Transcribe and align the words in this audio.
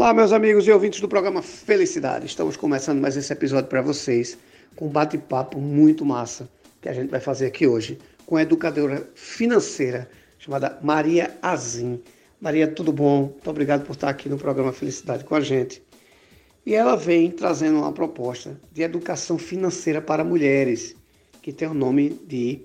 Olá, 0.00 0.14
meus 0.14 0.32
amigos 0.32 0.66
e 0.66 0.72
ouvintes 0.72 0.98
do 0.98 1.06
programa 1.06 1.42
Felicidade. 1.42 2.24
Estamos 2.24 2.56
começando 2.56 3.02
mais 3.02 3.18
esse 3.18 3.30
episódio 3.30 3.68
para 3.68 3.82
vocês 3.82 4.38
com 4.74 4.86
um 4.86 4.88
bate-papo 4.88 5.60
muito 5.60 6.06
massa 6.06 6.48
que 6.80 6.88
a 6.88 6.92
gente 6.94 7.10
vai 7.10 7.20
fazer 7.20 7.44
aqui 7.44 7.66
hoje 7.66 7.98
com 8.24 8.36
a 8.36 8.42
educadora 8.42 9.06
financeira 9.14 10.08
chamada 10.38 10.78
Maria 10.82 11.36
Azim. 11.42 12.00
Maria, 12.40 12.66
tudo 12.66 12.94
bom? 12.94 13.24
Muito 13.24 13.50
obrigado 13.50 13.84
por 13.84 13.92
estar 13.92 14.08
aqui 14.08 14.26
no 14.26 14.38
programa 14.38 14.72
Felicidade 14.72 15.22
com 15.22 15.34
a 15.34 15.40
gente. 15.42 15.82
E 16.64 16.74
ela 16.74 16.96
vem 16.96 17.30
trazendo 17.30 17.80
uma 17.80 17.92
proposta 17.92 18.58
de 18.72 18.80
educação 18.80 19.36
financeira 19.36 20.00
para 20.00 20.24
mulheres, 20.24 20.96
que 21.42 21.52
tem 21.52 21.68
o 21.68 21.74
nome 21.74 22.18
de 22.26 22.62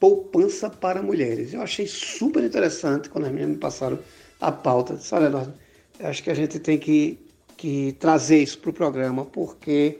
Poupança 0.00 0.70
para 0.70 1.02
Mulheres. 1.02 1.52
Eu 1.52 1.60
achei 1.60 1.86
super 1.86 2.42
interessante 2.42 3.10
quando 3.10 3.26
as 3.26 3.30
meninas 3.30 3.56
me 3.56 3.58
passaram 3.58 3.98
a 4.40 4.50
pauta. 4.50 4.94
Disse, 4.94 5.14
olha, 5.14 5.54
acho 6.00 6.22
que 6.22 6.30
a 6.30 6.34
gente 6.34 6.58
tem 6.58 6.78
que, 6.78 7.18
que 7.56 7.92
trazer 7.98 8.42
isso 8.42 8.58
para 8.58 8.70
o 8.70 8.72
programa, 8.72 9.24
porque 9.24 9.98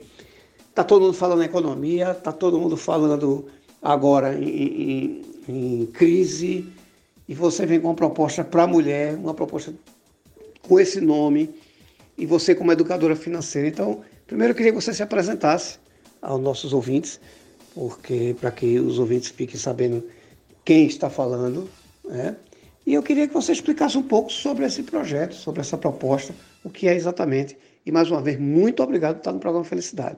está 0.69 0.83
todo 0.83 1.03
mundo 1.03 1.13
falando 1.13 1.41
em 1.41 1.45
economia, 1.45 2.11
está 2.11 2.31
todo 2.31 2.59
mundo 2.59 2.77
falando 2.77 3.47
agora 3.81 4.37
em, 4.37 4.49
em, 4.49 5.21
em, 5.47 5.85
crise, 5.87 6.67
e 7.27 7.33
você 7.33 7.65
vem 7.65 7.79
com 7.79 7.87
uma 7.87 7.95
proposta 7.95 8.43
para 8.43 8.63
a 8.63 8.67
mulher, 8.67 9.15
uma 9.15 9.33
proposta 9.33 9.73
com 10.61 10.79
esse 10.79 10.99
nome, 11.01 11.49
e 12.17 12.25
você 12.25 12.53
como 12.53 12.71
educadora 12.71 13.15
financeira. 13.15 13.67
Então, 13.67 14.01
primeiro 14.27 14.51
eu 14.51 14.55
queria 14.55 14.71
que 14.71 14.81
você 14.81 14.93
se 14.93 15.03
apresentasse 15.03 15.79
aos 16.21 16.41
nossos 16.41 16.73
ouvintes, 16.73 17.19
porque 17.73 18.35
para 18.39 18.51
que 18.51 18.79
os 18.79 18.99
ouvintes 18.99 19.29
fiquem 19.29 19.57
sabendo 19.57 20.03
quem 20.65 20.85
está 20.85 21.09
falando, 21.09 21.69
né? 22.03 22.35
E 22.89 22.95
eu 22.95 23.03
queria 23.03 23.27
que 23.27 23.33
você 23.35 23.51
explicasse 23.51 23.95
um 23.99 24.01
pouco 24.01 24.31
sobre 24.31 24.65
esse 24.65 24.81
projeto, 24.81 25.35
sobre 25.35 25.61
essa 25.61 25.77
proposta, 25.77 26.33
o 26.63 26.71
que 26.71 26.87
é 26.87 26.95
exatamente. 26.95 27.55
E 27.85 27.91
mais 27.91 28.09
uma 28.09 28.19
vez, 28.19 28.39
muito 28.39 28.81
obrigado 28.81 29.17
por 29.17 29.19
estar 29.19 29.31
no 29.31 29.39
programa 29.39 29.63
Felicidade. 29.63 30.17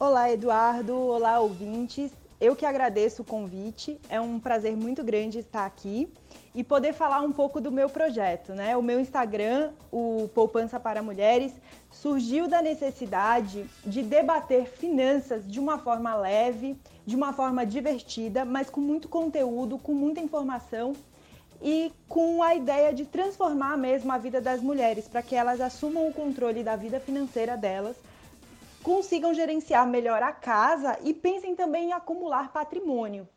Olá, 0.00 0.32
Eduardo. 0.32 0.96
Olá, 0.96 1.38
ouvintes. 1.38 2.10
Eu 2.40 2.56
que 2.56 2.64
agradeço 2.64 3.20
o 3.20 3.24
convite. 3.24 4.00
É 4.08 4.18
um 4.18 4.40
prazer 4.40 4.74
muito 4.74 5.04
grande 5.04 5.40
estar 5.40 5.66
aqui 5.66 6.10
e 6.54 6.64
poder 6.64 6.94
falar 6.94 7.20
um 7.20 7.30
pouco 7.30 7.60
do 7.60 7.70
meu 7.70 7.90
projeto, 7.90 8.54
né? 8.54 8.74
O 8.76 8.82
meu 8.82 8.98
Instagram, 8.98 9.72
o 9.92 10.28
Poupança 10.34 10.80
para 10.80 11.02
Mulheres, 11.02 11.52
surgiu 11.90 12.48
da 12.48 12.62
necessidade 12.62 13.66
de 13.84 14.02
debater 14.02 14.66
finanças 14.66 15.46
de 15.46 15.60
uma 15.60 15.78
forma 15.78 16.14
leve, 16.14 16.78
de 17.04 17.14
uma 17.14 17.34
forma 17.34 17.66
divertida, 17.66 18.44
mas 18.44 18.70
com 18.70 18.80
muito 18.80 19.06
conteúdo, 19.06 19.78
com 19.78 19.92
muita 19.92 20.20
informação 20.20 20.94
e 21.62 21.92
com 22.08 22.42
a 22.42 22.54
ideia 22.54 22.90
de 22.92 23.04
transformar 23.04 23.76
mesmo 23.76 24.10
a 24.10 24.16
vida 24.16 24.40
das 24.40 24.62
mulheres 24.62 25.06
para 25.06 25.22
que 25.22 25.34
elas 25.34 25.60
assumam 25.60 26.08
o 26.08 26.12
controle 26.12 26.62
da 26.62 26.74
vida 26.74 26.98
financeira 26.98 27.54
delas, 27.54 27.96
consigam 28.82 29.34
gerenciar 29.34 29.86
melhor 29.86 30.22
a 30.22 30.32
casa 30.32 30.98
e 31.02 31.12
pensem 31.12 31.54
também 31.54 31.88
em 31.88 31.92
acumular 31.92 32.52
patrimônio. 32.52 33.28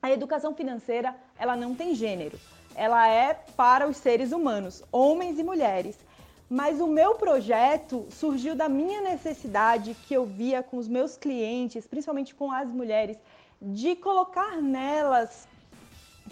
A 0.00 0.10
educação 0.10 0.54
financeira, 0.54 1.14
ela 1.38 1.56
não 1.56 1.74
tem 1.74 1.94
gênero. 1.94 2.38
Ela 2.74 3.08
é 3.08 3.34
para 3.56 3.86
os 3.86 3.96
seres 3.96 4.32
humanos, 4.32 4.82
homens 4.90 5.38
e 5.38 5.44
mulheres. 5.44 5.96
Mas 6.50 6.80
o 6.80 6.86
meu 6.86 7.14
projeto 7.14 8.06
surgiu 8.10 8.54
da 8.54 8.68
minha 8.68 9.00
necessidade 9.00 9.94
que 10.06 10.12
eu 10.12 10.26
via 10.26 10.62
com 10.62 10.76
os 10.76 10.88
meus 10.88 11.16
clientes, 11.16 11.86
principalmente 11.86 12.34
com 12.34 12.50
as 12.50 12.68
mulheres, 12.68 13.16
de 13.60 13.94
colocar 13.96 14.60
nelas 14.60 15.46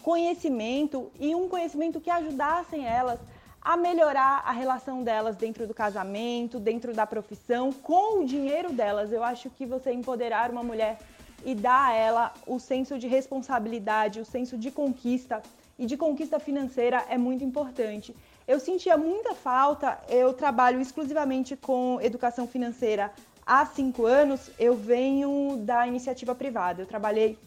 conhecimento 0.03 1.11
e 1.19 1.35
um 1.35 1.49
conhecimento 1.49 2.01
que 2.01 2.11
ajudassem 2.11 2.87
elas 2.87 3.21
a 3.63 3.77
melhorar 3.77 4.43
a 4.45 4.53
relação 4.53 5.03
delas 5.03 5.37
dentro 5.37 5.67
do 5.67 5.75
casamento, 5.75 6.59
dentro 6.59 6.95
da 6.95 7.07
profissão, 7.07 7.73
com 7.73 8.21
o 8.21 8.25
dinheiro 8.25 8.73
delas. 8.73 9.13
Eu 9.13 9.23
acho 9.23 9.51
que 9.51 9.67
você 9.67 9.93
empoderar 9.93 10.51
uma 10.51 10.63
mulher 10.63 10.99
e 11.45 11.55
dar 11.55 11.89
a 11.89 11.95
ela 11.95 12.35
o 12.47 12.59
senso 12.59 12.99
de 12.99 13.07
responsabilidade, 13.07 14.21
o 14.21 14.25
senso 14.25 14.57
de 14.57 14.71
conquista 14.71 15.43
e 15.79 15.87
de 15.87 15.97
conquista 15.97 16.39
financeira 16.39 17.05
é 17.09 17.19
muito 17.19 17.45
importante. 17.45 18.15
Eu 18.47 18.59
sentia 18.59 18.97
muita 18.97 19.35
falta, 19.35 19.99
eu 20.09 20.33
trabalho 20.33 20.81
exclusivamente 20.81 21.57
com 21.57 21.99
educação 22.01 22.47
financeira 22.47 23.13
há 23.47 23.65
cinco 23.67 24.07
anos, 24.07 24.51
eu 24.59 24.75
venho 24.75 25.59
da 25.59 25.87
iniciativa 25.87 26.35
privada. 26.35 26.83
Eu 26.83 26.87
trabalhei 26.87 27.39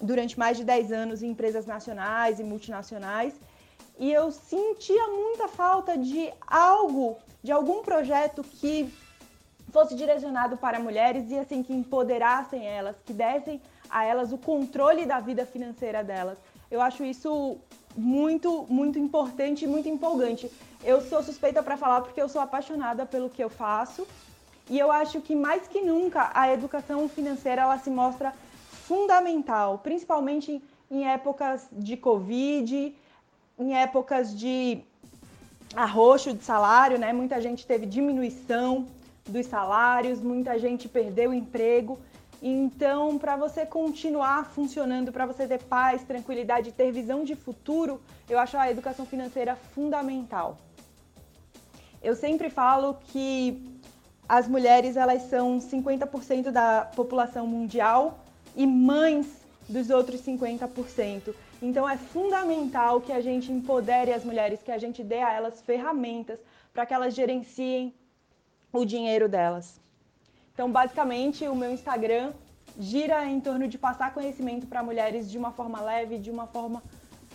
durante 0.00 0.38
mais 0.38 0.56
de 0.56 0.64
10 0.64 0.92
anos 0.92 1.22
em 1.22 1.30
empresas 1.30 1.66
nacionais 1.66 2.40
e 2.40 2.44
multinacionais 2.44 3.34
e 4.02 4.12
eu 4.12 4.32
sentia 4.32 5.06
muita 5.06 5.46
falta 5.46 5.96
de 5.96 6.28
algo, 6.44 7.18
de 7.40 7.52
algum 7.52 7.82
projeto 7.82 8.42
que 8.42 8.92
fosse 9.70 9.94
direcionado 9.94 10.56
para 10.56 10.80
mulheres 10.80 11.30
e 11.30 11.38
assim 11.38 11.62
que 11.62 11.72
empoderassem 11.72 12.66
elas, 12.66 12.96
que 13.06 13.12
dessem 13.12 13.62
a 13.88 14.04
elas 14.04 14.32
o 14.32 14.38
controle 14.38 15.06
da 15.06 15.20
vida 15.20 15.46
financeira 15.46 16.02
delas. 16.02 16.36
Eu 16.68 16.80
acho 16.80 17.04
isso 17.04 17.58
muito, 17.96 18.66
muito 18.68 18.98
importante 18.98 19.66
e 19.66 19.68
muito 19.68 19.88
empolgante. 19.88 20.50
Eu 20.82 21.00
sou 21.00 21.22
suspeita 21.22 21.62
para 21.62 21.76
falar 21.76 22.00
porque 22.00 22.20
eu 22.20 22.28
sou 22.28 22.40
apaixonada 22.40 23.06
pelo 23.06 23.30
que 23.30 23.44
eu 23.44 23.48
faço 23.48 24.04
e 24.68 24.80
eu 24.80 24.90
acho 24.90 25.20
que 25.20 25.36
mais 25.36 25.68
que 25.68 25.80
nunca 25.80 26.32
a 26.34 26.52
educação 26.52 27.08
financeira 27.08 27.62
ela 27.62 27.78
se 27.78 27.88
mostra 27.88 28.34
fundamental, 28.68 29.78
principalmente 29.78 30.60
em 30.90 31.06
épocas 31.08 31.68
de 31.70 31.96
Covid, 31.96 32.96
em 33.62 33.74
épocas 33.74 34.36
de 34.36 34.82
arroxo 35.74 36.34
de 36.34 36.44
salário, 36.44 36.98
né? 36.98 37.12
Muita 37.12 37.40
gente 37.40 37.66
teve 37.66 37.86
diminuição 37.86 38.86
dos 39.26 39.46
salários, 39.46 40.20
muita 40.20 40.58
gente 40.58 40.88
perdeu 40.88 41.30
o 41.30 41.34
emprego. 41.34 41.98
Então, 42.42 43.18
para 43.18 43.36
você 43.36 43.64
continuar 43.64 44.46
funcionando, 44.46 45.12
para 45.12 45.24
você 45.24 45.46
ter 45.46 45.62
paz, 45.62 46.02
tranquilidade, 46.02 46.72
ter 46.72 46.90
visão 46.90 47.24
de 47.24 47.36
futuro, 47.36 48.00
eu 48.28 48.38
acho 48.38 48.56
a 48.56 48.68
educação 48.70 49.06
financeira 49.06 49.54
fundamental. 49.74 50.58
Eu 52.02 52.16
sempre 52.16 52.50
falo 52.50 52.98
que 53.12 53.62
as 54.28 54.48
mulheres 54.48 54.96
elas 54.96 55.22
são 55.22 55.58
50% 55.60 56.50
da 56.50 56.90
população 56.96 57.46
mundial 57.46 58.18
e 58.56 58.66
mães 58.66 59.26
dos 59.68 59.88
outros 59.90 60.20
50%. 60.20 61.32
Então 61.62 61.88
é 61.88 61.96
fundamental 61.96 63.00
que 63.00 63.12
a 63.12 63.20
gente 63.20 63.52
empodere 63.52 64.12
as 64.12 64.24
mulheres, 64.24 64.60
que 64.64 64.72
a 64.72 64.78
gente 64.78 65.04
dê 65.04 65.20
a 65.22 65.32
elas 65.32 65.62
ferramentas 65.62 66.40
para 66.74 66.84
que 66.84 66.92
elas 66.92 67.14
gerenciem 67.14 67.94
o 68.72 68.84
dinheiro 68.84 69.28
delas. 69.28 69.80
Então, 70.52 70.70
basicamente, 70.70 71.46
o 71.46 71.54
meu 71.54 71.70
Instagram 71.70 72.32
gira 72.78 73.24
em 73.26 73.40
torno 73.40 73.68
de 73.68 73.78
passar 73.78 74.12
conhecimento 74.12 74.66
para 74.66 74.82
mulheres 74.82 75.30
de 75.30 75.38
uma 75.38 75.52
forma 75.52 75.80
leve, 75.80 76.18
de 76.18 76.30
uma 76.30 76.46
forma 76.46 76.82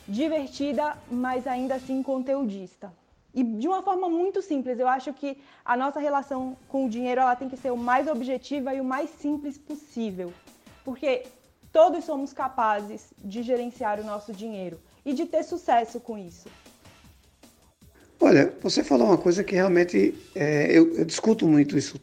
divertida, 0.07 0.97
mas 1.09 1.47
ainda 1.47 1.75
assim 1.75 2.03
conteudista. 2.03 2.91
E 3.33 3.43
de 3.43 3.67
uma 3.67 3.81
forma 3.81 4.09
muito 4.09 4.41
simples, 4.41 4.79
eu 4.79 4.87
acho 4.87 5.13
que 5.13 5.37
a 5.63 5.77
nossa 5.77 5.99
relação 5.99 6.57
com 6.67 6.85
o 6.85 6.89
dinheiro 6.89 7.21
ela 7.21 7.35
tem 7.35 7.47
que 7.47 7.57
ser 7.57 7.71
o 7.71 7.77
mais 7.77 8.07
objetiva 8.07 8.73
e 8.73 8.81
o 8.81 8.83
mais 8.83 9.09
simples 9.09 9.57
possível. 9.57 10.33
Porque 10.83 11.23
todos 11.71 12.05
somos 12.05 12.33
capazes 12.33 13.13
de 13.17 13.43
gerenciar 13.43 13.99
o 13.99 14.03
nosso 14.03 14.33
dinheiro 14.33 14.79
e 15.05 15.13
de 15.13 15.25
ter 15.25 15.43
sucesso 15.43 15.99
com 15.99 16.17
isso. 16.17 16.47
Olha, 18.19 18.53
você 18.61 18.83
falou 18.83 19.07
uma 19.07 19.17
coisa 19.17 19.43
que 19.43 19.55
realmente 19.55 20.13
é, 20.33 20.71
eu, 20.71 20.95
eu, 20.95 21.05
discuto 21.05 21.47
muito 21.47 21.77
isso 21.77 21.99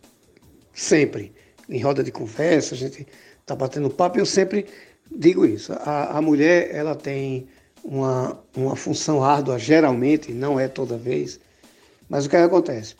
sempre. 0.72 1.32
Em 1.68 1.80
roda 1.80 2.04
de 2.04 2.12
conversa, 2.12 2.74
a 2.74 2.78
gente 2.78 3.06
está 3.40 3.56
batendo 3.56 3.90
papo 3.90 4.18
e 4.18 4.20
eu 4.20 4.26
sempre 4.26 4.66
digo 5.10 5.44
isso. 5.44 5.72
A, 5.72 6.18
a 6.18 6.22
mulher, 6.22 6.74
ela 6.74 6.94
tem 6.94 7.48
uma, 7.82 8.38
uma 8.56 8.76
função 8.76 9.22
árdua, 9.22 9.58
geralmente, 9.58 10.32
não 10.32 10.58
é 10.58 10.68
toda 10.68 10.96
vez, 10.96 11.40
mas 12.08 12.26
o 12.26 12.30
que, 12.30 12.36
é 12.36 12.42
acontece? 12.42 12.96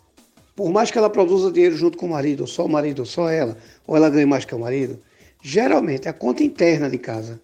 Por 0.55 0.71
mais 0.71 0.91
que 0.91 0.99
ela 0.99 1.11
produza 1.11 1.51
dinheiro 1.51 1.77
junto 1.77 1.99
com 1.99 2.07
o 2.07 2.11
marido, 2.11 2.43
ou 2.43 2.47
só 2.47 2.65
o 2.65 2.69
marido, 2.69 3.01
ou 3.01 3.07
só 3.07 3.29
ela, 3.29 3.57
ou 3.87 3.97
ela 3.97 4.11
ganhe 4.11 4.27
mais 4.27 4.45
que 4.45 4.55
o 4.55 4.59
marido, 4.59 5.01
geralmente 5.45 6.09
a 6.09 6.13
conta 6.13 6.43
interna 6.43 6.89
de 6.89 6.99
casa 6.99 7.41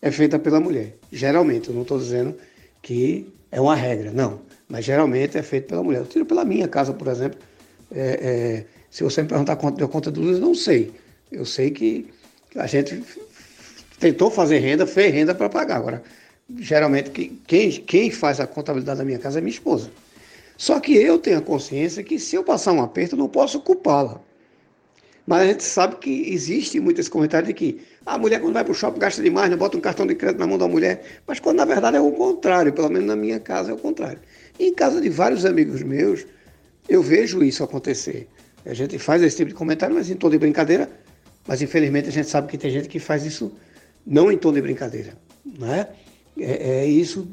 é 0.00 0.10
feita 0.12 0.38
pela 0.38 0.60
mulher. 0.60 0.96
Geralmente, 1.10 1.70
eu 1.70 1.74
não 1.74 1.82
estou 1.82 1.98
dizendo 1.98 2.36
que 2.82 3.32
é 3.50 3.60
uma 3.60 3.74
regra, 3.74 4.12
não 4.12 4.40
mas 4.70 4.84
geralmente 4.84 5.36
é 5.36 5.42
feito 5.42 5.66
pela 5.66 5.82
mulher. 5.82 5.98
Eu 5.98 6.06
tiro 6.06 6.24
pela 6.24 6.44
minha 6.44 6.68
casa, 6.68 6.92
por 6.94 7.08
exemplo. 7.08 7.38
É, 7.90 8.20
é, 8.22 8.64
se 8.88 9.02
você 9.02 9.20
me 9.20 9.28
perguntar 9.28 9.56
quanto 9.56 9.76
deu 9.76 9.88
conta 9.88 10.12
de 10.12 10.20
luz, 10.20 10.38
eu 10.38 10.46
não 10.46 10.54
sei. 10.54 10.92
Eu 11.30 11.44
sei 11.44 11.72
que 11.72 12.06
a 12.54 12.68
gente 12.68 13.02
tentou 13.98 14.30
fazer 14.30 14.60
renda, 14.60 14.86
fez 14.86 15.12
renda 15.12 15.34
para 15.34 15.48
pagar. 15.48 15.76
Agora, 15.76 16.02
geralmente, 16.56 17.10
quem, 17.48 17.70
quem 17.72 18.10
faz 18.12 18.38
a 18.38 18.46
contabilidade 18.46 18.98
da 18.98 19.04
minha 19.04 19.18
casa 19.18 19.38
é 19.38 19.42
minha 19.42 19.52
esposa. 19.52 19.90
Só 20.56 20.78
que 20.78 20.94
eu 20.94 21.18
tenho 21.18 21.38
a 21.38 21.42
consciência 21.42 22.04
que 22.04 22.18
se 22.20 22.36
eu 22.36 22.44
passar 22.44 22.72
um 22.72 22.80
aperto, 22.80 23.16
eu 23.16 23.18
não 23.18 23.28
posso 23.28 23.60
culpá-la. 23.60 24.20
Mas 25.30 25.42
a 25.42 25.46
gente 25.46 25.62
sabe 25.62 25.94
que 25.94 26.34
existe 26.34 26.80
muito 26.80 27.00
esse 27.00 27.08
comentário 27.08 27.46
de 27.46 27.54
que 27.54 27.80
a 28.04 28.18
mulher 28.18 28.40
quando 28.40 28.52
vai 28.52 28.64
para 28.64 28.72
o 28.72 28.74
shopping 28.74 28.98
gasta 28.98 29.22
demais, 29.22 29.48
não 29.48 29.56
bota 29.56 29.76
um 29.76 29.80
cartão 29.80 30.04
de 30.04 30.16
crédito 30.16 30.40
na 30.40 30.46
mão 30.48 30.58
da 30.58 30.66
mulher. 30.66 31.04
Mas 31.24 31.38
quando 31.38 31.58
na 31.58 31.64
verdade 31.64 31.96
é 31.96 32.00
o 32.00 32.10
contrário, 32.10 32.72
pelo 32.72 32.88
menos 32.88 33.06
na 33.06 33.14
minha 33.14 33.38
casa 33.38 33.70
é 33.70 33.72
o 33.72 33.76
contrário. 33.76 34.18
E 34.58 34.66
em 34.66 34.74
casa 34.74 35.00
de 35.00 35.08
vários 35.08 35.44
amigos 35.44 35.84
meus, 35.84 36.26
eu 36.88 37.00
vejo 37.00 37.44
isso 37.44 37.62
acontecer. 37.62 38.26
A 38.66 38.74
gente 38.74 38.98
faz 38.98 39.22
esse 39.22 39.36
tipo 39.36 39.50
de 39.50 39.54
comentário, 39.54 39.94
mas 39.94 40.10
em 40.10 40.16
tom 40.16 40.28
de 40.28 40.36
brincadeira. 40.36 40.90
Mas 41.46 41.62
infelizmente 41.62 42.08
a 42.08 42.12
gente 42.12 42.28
sabe 42.28 42.48
que 42.48 42.58
tem 42.58 42.68
gente 42.68 42.88
que 42.88 42.98
faz 42.98 43.24
isso 43.24 43.52
não 44.04 44.32
em 44.32 44.36
tom 44.36 44.52
de 44.52 44.60
brincadeira. 44.60 45.16
Né? 45.46 45.86
É, 46.40 46.80
é 46.80 46.86
isso 46.86 47.28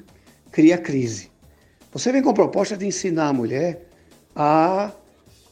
cria 0.51 0.77
crise. 0.77 1.31
Você 1.91 2.11
vem 2.11 2.21
com 2.21 2.29
a 2.29 2.33
proposta 2.35 2.77
de 2.77 2.85
ensinar 2.85 3.29
a 3.29 3.33
mulher 3.33 3.87
a 4.35 4.91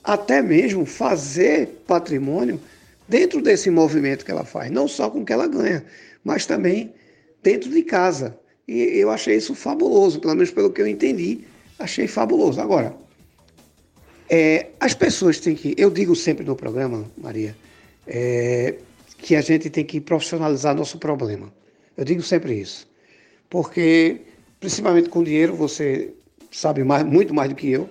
até 0.05 0.41
mesmo 0.41 0.85
fazer 0.85 1.67
patrimônio 1.87 2.59
dentro 3.07 3.41
desse 3.41 3.69
movimento 3.69 4.23
que 4.23 4.31
ela 4.31 4.45
faz, 4.45 4.71
não 4.71 4.87
só 4.87 5.09
com 5.09 5.21
o 5.21 5.25
que 5.25 5.33
ela 5.33 5.47
ganha, 5.47 5.83
mas 6.23 6.45
também 6.45 6.93
dentro 7.41 7.69
de 7.69 7.81
casa. 7.83 8.37
E 8.67 8.81
eu 8.99 9.09
achei 9.11 9.35
isso 9.35 9.53
fabuloso, 9.53 10.19
pelo 10.19 10.35
menos 10.35 10.51
pelo 10.51 10.71
que 10.71 10.81
eu 10.81 10.87
entendi, 10.87 11.41
achei 11.77 12.07
fabuloso. 12.07 12.61
Agora, 12.61 12.95
é, 14.29 14.67
as 14.79 14.93
pessoas 14.93 15.39
têm 15.39 15.55
que. 15.55 15.75
Eu 15.77 15.89
digo 15.89 16.15
sempre 16.15 16.45
no 16.45 16.55
programa, 16.55 17.05
Maria, 17.17 17.55
é, 18.07 18.75
que 19.17 19.35
a 19.35 19.41
gente 19.41 19.69
tem 19.69 19.85
que 19.85 19.99
profissionalizar 19.99 20.75
nosso 20.75 20.97
problema. 20.97 21.51
Eu 21.97 22.05
digo 22.05 22.21
sempre 22.21 22.59
isso. 22.59 22.87
Porque, 23.49 24.21
principalmente 24.59 25.09
com 25.09 25.23
dinheiro, 25.23 25.55
você 25.55 26.11
sabe 26.51 26.83
mais, 26.83 27.03
muito 27.03 27.33
mais 27.33 27.49
do 27.49 27.55
que 27.55 27.71
eu, 27.71 27.89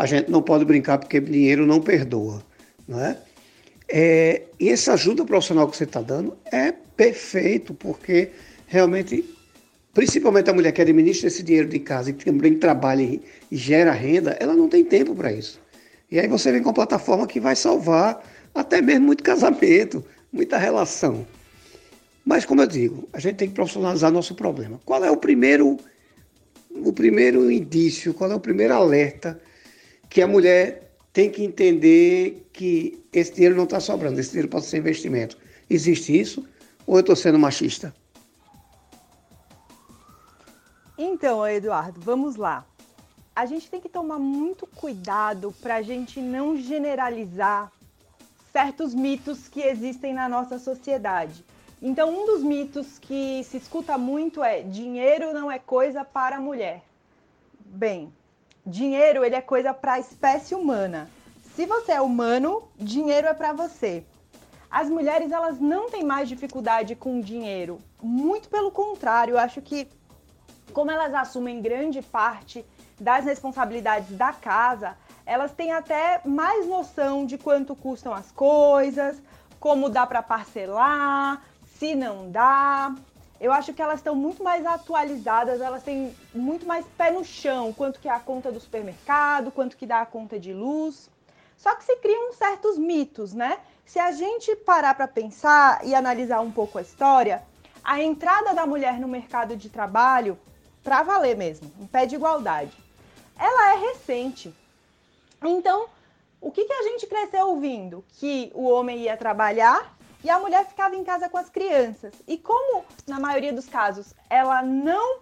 a 0.00 0.06
gente 0.06 0.30
não 0.30 0.40
pode 0.40 0.64
brincar 0.64 0.96
porque 0.96 1.20
dinheiro 1.20 1.66
não 1.66 1.78
perdoa. 1.78 2.42
Não 2.88 2.98
é? 2.98 3.18
É, 3.86 4.42
e 4.58 4.70
essa 4.70 4.94
ajuda 4.94 5.26
profissional 5.26 5.68
que 5.68 5.76
você 5.76 5.84
está 5.84 6.00
dando 6.00 6.38
é 6.50 6.72
perfeito, 6.72 7.74
porque 7.74 8.30
realmente, 8.66 9.22
principalmente 9.92 10.48
a 10.48 10.54
mulher 10.54 10.72
que 10.72 10.80
administra 10.80 11.28
esse 11.28 11.42
dinheiro 11.42 11.68
de 11.68 11.78
casa 11.80 12.08
e 12.08 12.12
também 12.14 12.54
trabalha 12.54 13.02
e, 13.02 13.20
gera 13.52 13.92
renda, 13.92 14.38
ela 14.40 14.54
não 14.54 14.70
tem 14.70 14.82
tempo 14.82 15.14
para 15.14 15.30
isso. 15.30 15.60
E 16.10 16.18
aí 16.18 16.26
você 16.26 16.50
vem 16.50 16.62
com 16.62 16.70
uma 16.70 16.74
plataforma 16.74 17.26
que 17.26 17.38
vai 17.38 17.54
salvar 17.54 18.24
até 18.54 18.80
mesmo 18.80 19.04
muito 19.04 19.22
casamento, 19.22 20.02
muita 20.32 20.56
relação. 20.56 21.26
Mas 22.24 22.46
como 22.46 22.62
eu 22.62 22.66
digo, 22.66 23.06
a 23.12 23.20
gente 23.20 23.36
tem 23.36 23.48
que 23.48 23.54
profissionalizar 23.54 24.10
nosso 24.10 24.34
problema. 24.34 24.80
Qual 24.86 25.04
é 25.04 25.10
o 25.10 25.16
primeiro 25.18 25.76
o 26.70 26.90
primeiro 26.90 27.50
indício, 27.50 28.14
qual 28.14 28.32
é 28.32 28.34
o 28.34 28.40
primeiro 28.40 28.72
alerta 28.72 29.38
que 30.10 30.20
a 30.20 30.26
mulher 30.26 30.92
tem 31.12 31.30
que 31.30 31.44
entender 31.44 32.48
que 32.52 33.02
esse 33.12 33.32
dinheiro 33.32 33.56
não 33.56 33.64
está 33.64 33.80
sobrando, 33.80 34.18
esse 34.18 34.30
dinheiro 34.30 34.48
pode 34.48 34.66
ser 34.66 34.78
investimento. 34.78 35.38
Existe 35.68 36.18
isso? 36.18 36.46
Ou 36.86 36.96
eu 36.96 37.00
estou 37.00 37.16
sendo 37.16 37.38
machista? 37.38 37.94
Então, 40.98 41.46
Eduardo, 41.46 42.00
vamos 42.00 42.36
lá. 42.36 42.66
A 43.34 43.46
gente 43.46 43.70
tem 43.70 43.80
que 43.80 43.88
tomar 43.88 44.18
muito 44.18 44.66
cuidado 44.66 45.54
para 45.62 45.76
a 45.76 45.82
gente 45.82 46.20
não 46.20 46.56
generalizar 46.56 47.72
certos 48.52 48.92
mitos 48.92 49.48
que 49.48 49.62
existem 49.62 50.12
na 50.12 50.28
nossa 50.28 50.58
sociedade. 50.58 51.44
Então, 51.80 52.10
um 52.10 52.26
dos 52.26 52.42
mitos 52.42 52.98
que 52.98 53.42
se 53.44 53.56
escuta 53.56 53.96
muito 53.96 54.42
é 54.42 54.60
dinheiro 54.60 55.32
não 55.32 55.50
é 55.50 55.58
coisa 55.58 56.04
para 56.04 56.40
mulher. 56.40 56.82
Bem, 57.64 58.12
dinheiro 58.66 59.24
ele 59.24 59.34
é 59.34 59.40
coisa 59.40 59.72
para 59.72 59.94
a 59.94 59.98
espécie 59.98 60.54
humana. 60.54 61.10
Se 61.54 61.66
você 61.66 61.92
é 61.92 62.00
humano, 62.00 62.68
dinheiro 62.76 63.26
é 63.26 63.34
para 63.34 63.52
você. 63.52 64.04
As 64.70 64.88
mulheres 64.88 65.32
elas 65.32 65.58
não 65.58 65.90
têm 65.90 66.04
mais 66.04 66.28
dificuldade 66.28 66.94
com 66.94 67.20
dinheiro. 67.20 67.80
Muito 68.00 68.48
pelo 68.48 68.70
contrário, 68.70 69.32
eu 69.32 69.38
acho 69.38 69.60
que 69.60 69.88
como 70.72 70.90
elas 70.90 71.12
assumem 71.12 71.60
grande 71.60 72.00
parte 72.00 72.64
das 72.98 73.24
responsabilidades 73.24 74.16
da 74.16 74.32
casa, 74.32 74.96
elas 75.26 75.52
têm 75.52 75.72
até 75.72 76.20
mais 76.24 76.66
noção 76.66 77.26
de 77.26 77.36
quanto 77.36 77.74
custam 77.74 78.14
as 78.14 78.30
coisas, 78.30 79.20
como 79.58 79.88
dá 79.88 80.06
para 80.06 80.22
parcelar, 80.22 81.42
se 81.78 81.94
não 81.94 82.30
dá. 82.30 82.94
Eu 83.40 83.52
acho 83.52 83.72
que 83.72 83.80
elas 83.80 84.00
estão 84.00 84.14
muito 84.14 84.44
mais 84.44 84.66
atualizadas, 84.66 85.62
elas 85.62 85.82
têm 85.82 86.14
muito 86.34 86.66
mais 86.66 86.84
pé 86.98 87.10
no 87.10 87.24
chão, 87.24 87.72
quanto 87.72 87.98
que 87.98 88.08
é 88.08 88.12
a 88.12 88.20
conta 88.20 88.52
do 88.52 88.60
supermercado, 88.60 89.50
quanto 89.50 89.78
que 89.78 89.86
dá 89.86 90.02
a 90.02 90.06
conta 90.06 90.38
de 90.38 90.52
luz. 90.52 91.08
Só 91.56 91.74
que 91.74 91.84
se 91.84 91.96
criam 91.96 92.34
certos 92.34 92.76
mitos, 92.76 93.32
né? 93.32 93.58
Se 93.86 93.98
a 93.98 94.12
gente 94.12 94.54
parar 94.56 94.94
para 94.94 95.08
pensar 95.08 95.80
e 95.84 95.94
analisar 95.94 96.40
um 96.40 96.52
pouco 96.52 96.78
a 96.78 96.82
história, 96.82 97.42
a 97.82 98.02
entrada 98.02 98.52
da 98.52 98.66
mulher 98.66 99.00
no 99.00 99.08
mercado 99.08 99.56
de 99.56 99.70
trabalho, 99.70 100.38
para 100.82 101.02
valer 101.02 101.36
mesmo, 101.36 101.70
em 101.80 101.86
pé 101.86 102.04
de 102.04 102.16
igualdade, 102.16 102.76
ela 103.38 103.72
é 103.72 103.76
recente. 103.88 104.54
Então, 105.42 105.88
o 106.40 106.50
que, 106.50 106.64
que 106.64 106.72
a 106.72 106.82
gente 106.82 107.06
cresceu 107.06 107.48
ouvindo? 107.48 108.04
Que 108.18 108.50
o 108.54 108.68
homem 108.68 108.98
ia 108.98 109.16
trabalhar 109.16 109.96
e 110.22 110.30
a 110.30 110.38
mulher 110.38 110.66
ficava 110.66 110.94
em 110.96 111.04
casa 111.04 111.28
com 111.28 111.38
as 111.38 111.48
crianças. 111.48 112.12
E 112.26 112.36
como, 112.36 112.84
na 113.06 113.18
maioria 113.18 113.52
dos 113.52 113.66
casos, 113.66 114.14
ela 114.28 114.62
não 114.62 115.18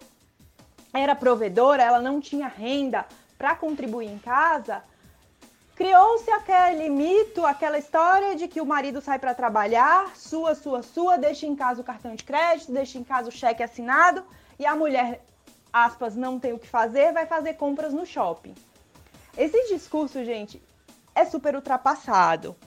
era 0.93 1.15
provedora, 1.15 1.83
ela 1.83 2.01
não 2.01 2.19
tinha 2.19 2.47
renda 2.47 3.05
para 3.37 3.55
contribuir 3.55 4.07
em 4.07 4.19
casa, 4.19 4.83
criou-se 5.75 6.29
aquele 6.31 6.89
mito, 6.89 7.45
aquela 7.45 7.77
história 7.77 8.35
de 8.35 8.49
que 8.49 8.59
o 8.59 8.65
marido 8.65 8.99
sai 8.99 9.17
para 9.17 9.33
trabalhar, 9.33 10.13
sua, 10.15 10.53
sua, 10.53 10.83
sua, 10.83 11.17
deixa 11.17 11.45
em 11.45 11.55
casa 11.55 11.79
o 11.79 11.85
cartão 11.85 12.15
de 12.15 12.23
crédito, 12.23 12.73
deixa 12.73 12.97
em 12.97 13.03
casa 13.03 13.29
o 13.29 13.31
cheque 13.31 13.63
assinado 13.63 14.25
e 14.59 14.65
a 14.65 14.75
mulher, 14.75 15.23
aspas, 15.71 16.17
não 16.17 16.37
tem 16.37 16.51
o 16.51 16.59
que 16.59 16.67
fazer, 16.67 17.13
vai 17.13 17.25
fazer 17.25 17.53
compras 17.53 17.93
no 17.93 18.05
shopping. 18.05 18.53
Esse 19.37 19.73
discurso, 19.73 20.21
gente, 20.25 20.61
é 21.15 21.23
super 21.23 21.55
ultrapassado. 21.55 22.57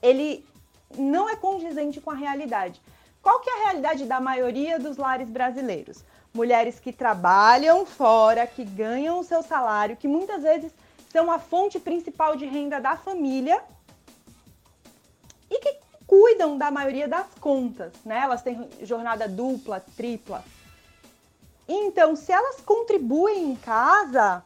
Ele 0.00 0.46
não 0.96 1.28
é 1.28 1.36
condizente 1.36 2.00
com 2.00 2.10
a 2.10 2.14
realidade. 2.14 2.80
Qual 3.22 3.40
que 3.40 3.50
é 3.50 3.52
a 3.52 3.64
realidade 3.64 4.04
da 4.04 4.20
maioria 4.20 4.78
dos 4.78 4.96
lares 4.96 5.28
brasileiros? 5.28 6.04
Mulheres 6.32 6.78
que 6.78 6.92
trabalham 6.92 7.84
fora, 7.84 8.46
que 8.46 8.64
ganham 8.64 9.18
o 9.18 9.24
seu 9.24 9.42
salário, 9.42 9.96
que 9.96 10.06
muitas 10.06 10.42
vezes 10.42 10.72
são 11.10 11.30
a 11.30 11.38
fonte 11.38 11.78
principal 11.80 12.36
de 12.36 12.46
renda 12.46 12.80
da 12.80 12.96
família 12.96 13.62
e 15.50 15.58
que 15.58 15.76
cuidam 16.06 16.56
da 16.56 16.70
maioria 16.70 17.08
das 17.08 17.26
contas, 17.40 17.92
né? 18.04 18.20
Elas 18.22 18.42
têm 18.42 18.68
jornada 18.82 19.28
dupla, 19.28 19.80
tripla. 19.96 20.44
Então, 21.66 22.16
se 22.16 22.32
elas 22.32 22.60
contribuem 22.62 23.50
em 23.50 23.56
casa, 23.56 24.42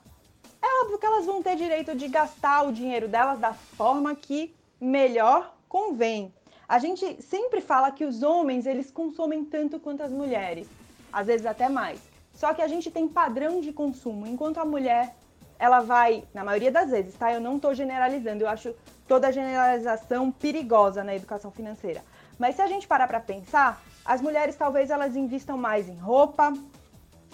é 0.60 0.82
óbvio 0.82 0.98
que 0.98 1.06
elas 1.06 1.24
vão 1.24 1.42
ter 1.42 1.56
direito 1.56 1.94
de 1.94 2.08
gastar 2.08 2.62
o 2.62 2.72
dinheiro 2.72 3.06
delas 3.06 3.38
da 3.38 3.52
forma 3.52 4.14
que 4.14 4.54
melhor 4.80 5.54
convém. 5.72 6.34
A 6.68 6.78
gente 6.78 7.22
sempre 7.22 7.62
fala 7.62 7.90
que 7.90 8.04
os 8.04 8.22
homens, 8.22 8.66
eles 8.66 8.90
consomem 8.90 9.42
tanto 9.42 9.80
quanto 9.80 10.02
as 10.02 10.12
mulheres, 10.12 10.68
às 11.10 11.26
vezes 11.26 11.46
até 11.46 11.66
mais. 11.66 11.98
Só 12.34 12.52
que 12.52 12.60
a 12.60 12.68
gente 12.68 12.90
tem 12.90 13.08
padrão 13.08 13.58
de 13.62 13.72
consumo, 13.72 14.26
enquanto 14.26 14.58
a 14.58 14.66
mulher, 14.66 15.16
ela 15.58 15.80
vai, 15.80 16.24
na 16.34 16.44
maioria 16.44 16.70
das 16.70 16.90
vezes, 16.90 17.14
tá? 17.14 17.32
Eu 17.32 17.40
não 17.40 17.56
estou 17.56 17.72
generalizando, 17.74 18.44
eu 18.44 18.48
acho 18.48 18.74
toda 19.08 19.32
generalização 19.32 20.30
perigosa 20.30 21.02
na 21.02 21.14
educação 21.16 21.50
financeira. 21.50 22.02
Mas 22.38 22.56
se 22.56 22.60
a 22.60 22.66
gente 22.66 22.86
parar 22.86 23.08
para 23.08 23.20
pensar, 23.20 23.82
as 24.04 24.20
mulheres 24.20 24.56
talvez 24.56 24.90
elas 24.90 25.16
investam 25.16 25.56
mais 25.56 25.88
em 25.88 25.96
roupa, 25.96 26.52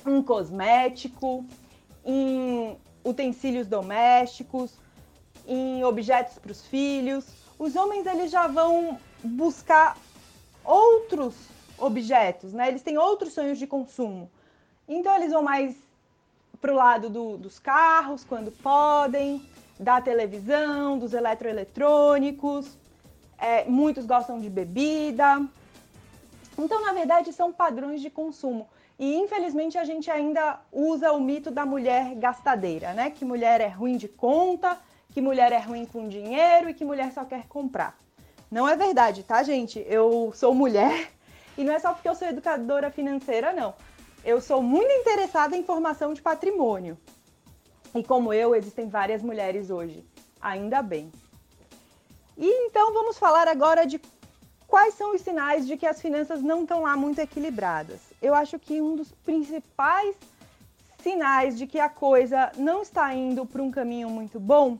em 0.06 0.22
cosmético, 0.22 1.44
em 2.04 2.76
utensílios 3.04 3.66
domésticos, 3.66 4.78
em 5.44 5.82
objetos 5.82 6.38
para 6.38 6.52
os 6.52 6.64
filhos. 6.64 7.47
Os 7.58 7.74
homens 7.74 8.06
eles 8.06 8.30
já 8.30 8.46
vão 8.46 8.98
buscar 9.22 9.96
outros 10.64 11.34
objetos, 11.76 12.52
né? 12.52 12.68
Eles 12.68 12.82
têm 12.82 12.98
outros 12.98 13.32
sonhos 13.32 13.58
de 13.58 13.66
consumo. 13.66 14.30
Então 14.86 15.14
eles 15.14 15.32
vão 15.32 15.42
mais 15.42 15.74
para 16.60 16.72
o 16.72 16.76
lado 16.76 17.08
do, 17.08 17.36
dos 17.36 17.58
carros, 17.58 18.24
quando 18.24 18.50
podem, 18.50 19.42
da 19.78 20.00
televisão, 20.00 20.98
dos 20.98 21.12
eletroeletrônicos. 21.12 22.76
É, 23.38 23.64
muitos 23.64 24.04
gostam 24.06 24.40
de 24.40 24.50
bebida. 24.50 25.44
Então, 26.56 26.84
na 26.84 26.92
verdade, 26.92 27.32
são 27.32 27.52
padrões 27.52 28.00
de 28.00 28.10
consumo. 28.10 28.68
E 28.98 29.16
infelizmente 29.16 29.78
a 29.78 29.84
gente 29.84 30.10
ainda 30.10 30.58
usa 30.72 31.12
o 31.12 31.20
mito 31.20 31.52
da 31.52 31.64
mulher 31.64 32.16
gastadeira, 32.16 32.92
né? 32.94 33.10
Que 33.10 33.24
mulher 33.24 33.60
é 33.60 33.68
ruim 33.68 33.96
de 33.96 34.08
conta, 34.08 34.76
que 35.18 35.22
mulher 35.22 35.50
é 35.50 35.58
ruim 35.58 35.84
com 35.84 36.08
dinheiro 36.08 36.70
e 36.70 36.74
que 36.74 36.84
mulher 36.84 37.10
só 37.12 37.24
quer 37.24 37.48
comprar. 37.48 37.98
Não 38.48 38.68
é 38.68 38.76
verdade, 38.76 39.24
tá, 39.24 39.42
gente? 39.42 39.84
Eu 39.88 40.30
sou 40.32 40.54
mulher 40.54 41.10
e 41.58 41.64
não 41.64 41.72
é 41.72 41.78
só 41.80 41.92
porque 41.92 42.08
eu 42.08 42.14
sou 42.14 42.28
educadora 42.28 42.88
financeira, 42.88 43.52
não. 43.52 43.74
Eu 44.24 44.40
sou 44.40 44.62
muito 44.62 44.92
interessada 44.92 45.56
em 45.56 45.64
formação 45.64 46.14
de 46.14 46.22
patrimônio. 46.22 46.96
E 47.92 48.04
como 48.04 48.32
eu, 48.32 48.54
existem 48.54 48.88
várias 48.88 49.20
mulheres 49.20 49.70
hoje. 49.70 50.06
Ainda 50.40 50.82
bem. 50.82 51.10
E 52.36 52.46
então 52.66 52.94
vamos 52.94 53.18
falar 53.18 53.48
agora 53.48 53.84
de 53.84 54.00
quais 54.68 54.94
são 54.94 55.16
os 55.16 55.20
sinais 55.20 55.66
de 55.66 55.76
que 55.76 55.86
as 55.86 56.00
finanças 56.00 56.40
não 56.40 56.62
estão 56.62 56.82
lá 56.82 56.96
muito 56.96 57.18
equilibradas 57.18 58.08
eu 58.20 58.34
acho 58.34 58.58
que 58.58 58.80
um 58.80 58.94
dos 58.96 59.10
principais 59.12 60.16
sinais 61.02 61.56
de 61.56 61.66
que 61.66 61.78
a 61.78 61.88
coisa 61.88 62.50
não 62.56 62.82
está 62.82 63.14
indo 63.14 63.46
para 63.46 63.62
um 63.62 63.70
caminho 63.70 64.10
muito 64.10 64.40
bom 64.40 64.78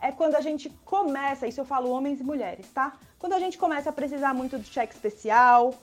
é 0.00 0.12
quando 0.12 0.34
a 0.34 0.40
gente 0.40 0.68
começa, 0.84 1.46
isso 1.46 1.60
eu 1.60 1.64
falo 1.64 1.90
homens 1.90 2.20
e 2.20 2.24
mulheres, 2.24 2.68
tá? 2.70 2.92
Quando 3.18 3.32
a 3.32 3.38
gente 3.38 3.56
começa 3.56 3.90
a 3.90 3.92
precisar 3.92 4.34
muito 4.34 4.58
do 4.58 4.64
cheque 4.64 4.94
especial, 4.94 5.74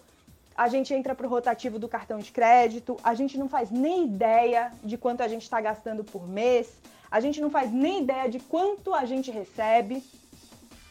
a 0.55 0.67
gente 0.67 0.93
entra 0.93 1.15
para 1.15 1.25
o 1.25 1.29
rotativo 1.29 1.79
do 1.79 1.88
cartão 1.88 2.20
de 2.20 2.32
crédito, 2.32 2.98
a 3.03 3.13
gente 3.13 3.38
não 3.38 3.50
faz 3.50 3.72
nem 3.72 4.05
ideia 4.05 4.72
de 4.84 4.98
quanto 4.98 5.22
a 5.22 5.27
gente 5.27 5.41
está 5.41 5.60
gastando 5.60 6.03
por 6.03 6.27
mês, 6.27 6.72
a 7.10 7.20
gente 7.20 7.41
não 7.41 7.50
faz 7.50 7.72
nem 7.72 8.03
ideia 8.03 8.29
de 8.29 8.39
quanto 8.39 8.93
a 8.93 9.05
gente 9.05 9.32
recebe. 9.32 10.03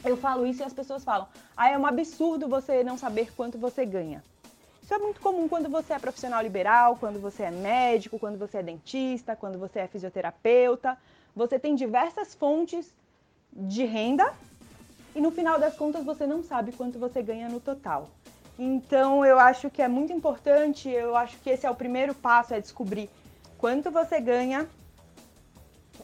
Eu 0.05 0.17
falo 0.17 0.45
isso 0.45 0.63
e 0.63 0.65
as 0.65 0.73
pessoas 0.73 1.05
falam: 1.05 1.29
ah, 1.57 1.71
é 1.71 1.79
um 1.79 1.87
absurdo 1.87 2.49
você 2.49 2.83
não 2.83 2.99
saber 2.99 3.33
quanto 3.37 3.57
você 3.57 3.87
ganha. 3.87 4.23
Isso 4.83 4.93
é 4.93 4.99
muito 4.99 5.21
comum 5.21 5.49
quando 5.49 5.69
você 5.69 5.93
é 5.93 5.99
profissional 5.99 6.43
liberal, 6.43 6.97
quando 6.97 7.21
você 7.21 7.45
é 7.45 7.51
médico, 7.53 8.19
quando 8.19 8.37
você 8.37 8.59
é 8.59 8.63
dentista, 8.65 9.37
quando 9.37 9.59
você 9.59 9.79
é 9.79 9.87
fisioterapeuta. 9.87 10.99
Você 11.35 11.59
tem 11.59 11.75
diversas 11.77 12.35
fontes 12.35 12.93
de 13.53 13.85
renda 13.85 14.33
e 15.15 15.21
no 15.21 15.31
final 15.31 15.59
das 15.59 15.77
contas 15.77 16.05
você 16.05 16.27
não 16.27 16.43
sabe 16.43 16.73
quanto 16.73 16.99
você 16.99 17.23
ganha 17.23 17.49
no 17.49 17.61
total. 17.61 18.09
Então 18.59 19.25
eu 19.25 19.39
acho 19.39 19.71
que 19.71 19.83
é 19.83 19.89
muito 19.89 20.13
importante, 20.13 20.89
eu 20.89 21.17
acho 21.17 21.39
que 21.39 21.51
esse 21.51 21.67
é 21.67 21.71
o 21.71 21.75
primeiro 21.75 22.15
passo, 22.15 22.55
é 22.55 22.61
descobrir 22.61 23.11
quanto 23.59 23.91
você 23.91 24.21
ganha 24.21 24.69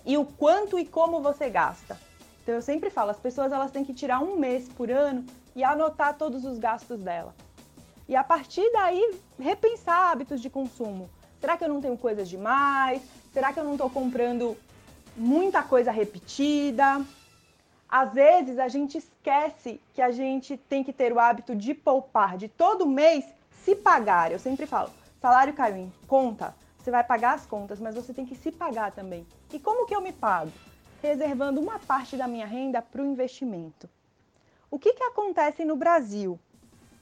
e 0.05 0.17
o 0.17 0.25
quanto 0.25 0.78
e 0.78 0.85
como 0.85 1.21
você 1.21 1.49
gasta. 1.49 1.99
Então 2.43 2.55
eu 2.55 2.62
sempre 2.62 2.90
falo, 2.90 3.11
as 3.11 3.19
pessoas 3.19 3.52
elas 3.52 3.71
têm 3.71 3.85
que 3.85 3.93
tirar 3.93 4.21
um 4.21 4.37
mês 4.37 4.69
por 4.69 4.90
ano 4.90 5.25
e 5.55 5.62
anotar 5.62 6.17
todos 6.17 6.45
os 6.45 6.59
gastos 6.59 7.00
dela. 7.00 7.35
E 8.09 8.17
a 8.17 8.25
partir 8.25 8.71
daí 8.73 9.19
repensar 9.38 10.11
hábitos 10.11 10.40
de 10.40 10.49
consumo. 10.49 11.11
Será 11.40 11.57
que 11.57 11.64
eu 11.64 11.69
não 11.69 11.81
tenho 11.81 11.97
coisas 11.97 12.28
demais? 12.28 13.02
Será 13.33 13.52
que 13.52 13.61
eu 13.61 13.64
não 13.64 13.73
estou 13.73 13.90
comprando 13.90 14.57
muita 15.17 15.62
coisa 15.62 15.90
repetida? 15.90 17.05
Às 17.88 18.12
vezes 18.12 18.59
a 18.59 18.68
gente 18.68 18.99
esquece 18.99 19.80
que 19.95 20.02
a 20.02 20.11
gente 20.11 20.57
tem 20.57 20.85
que 20.85 20.92
ter 20.92 21.12
o 21.12 21.18
hábito 21.18 21.57
de 21.57 21.73
poupar, 21.73 22.37
de 22.37 22.47
todo 22.47 22.87
mês 22.87 23.25
se 23.64 23.75
pagar. 23.75 24.30
Eu 24.30 24.38
sempre 24.38 24.66
falo, 24.66 24.90
salário 25.21 25.54
caiu 25.54 25.76
em 25.76 25.92
conta, 26.07 26.54
você 26.78 26.90
vai 26.90 27.02
pagar 27.02 27.35
as 27.35 27.47
contas, 27.47 27.80
mas 27.80 27.95
você 27.95 28.12
tem 28.12 28.26
que 28.26 28.37
se 28.37 28.52
pagar 28.52 28.92
também. 28.92 29.26
E 29.52 29.59
como 29.59 29.87
que 29.87 29.95
eu 29.95 30.02
me 30.02 30.12
pago? 30.12 30.52
Reservando 31.02 31.61
uma 31.61 31.78
parte 31.78 32.16
da 32.16 32.28
minha 32.28 32.47
renda 32.47 32.83
para 32.83 33.00
o 33.00 33.07
investimento. 33.07 33.88
O 34.71 34.78
que, 34.78 34.92
que 34.92 35.02
acontece 35.04 35.64
no 35.64 35.76
Brasil? 35.76 36.38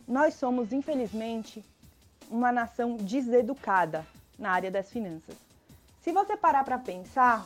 Nós 0.06 0.34
somos, 0.34 0.72
infelizmente, 0.72 1.64
uma 2.30 2.52
nação 2.52 2.96
deseducada 2.96 4.06
na 4.38 4.52
área 4.52 4.70
das 4.70 4.88
finanças. 4.90 5.36
Se 6.00 6.12
você 6.12 6.36
parar 6.36 6.62
para 6.62 6.78
pensar, 6.78 7.44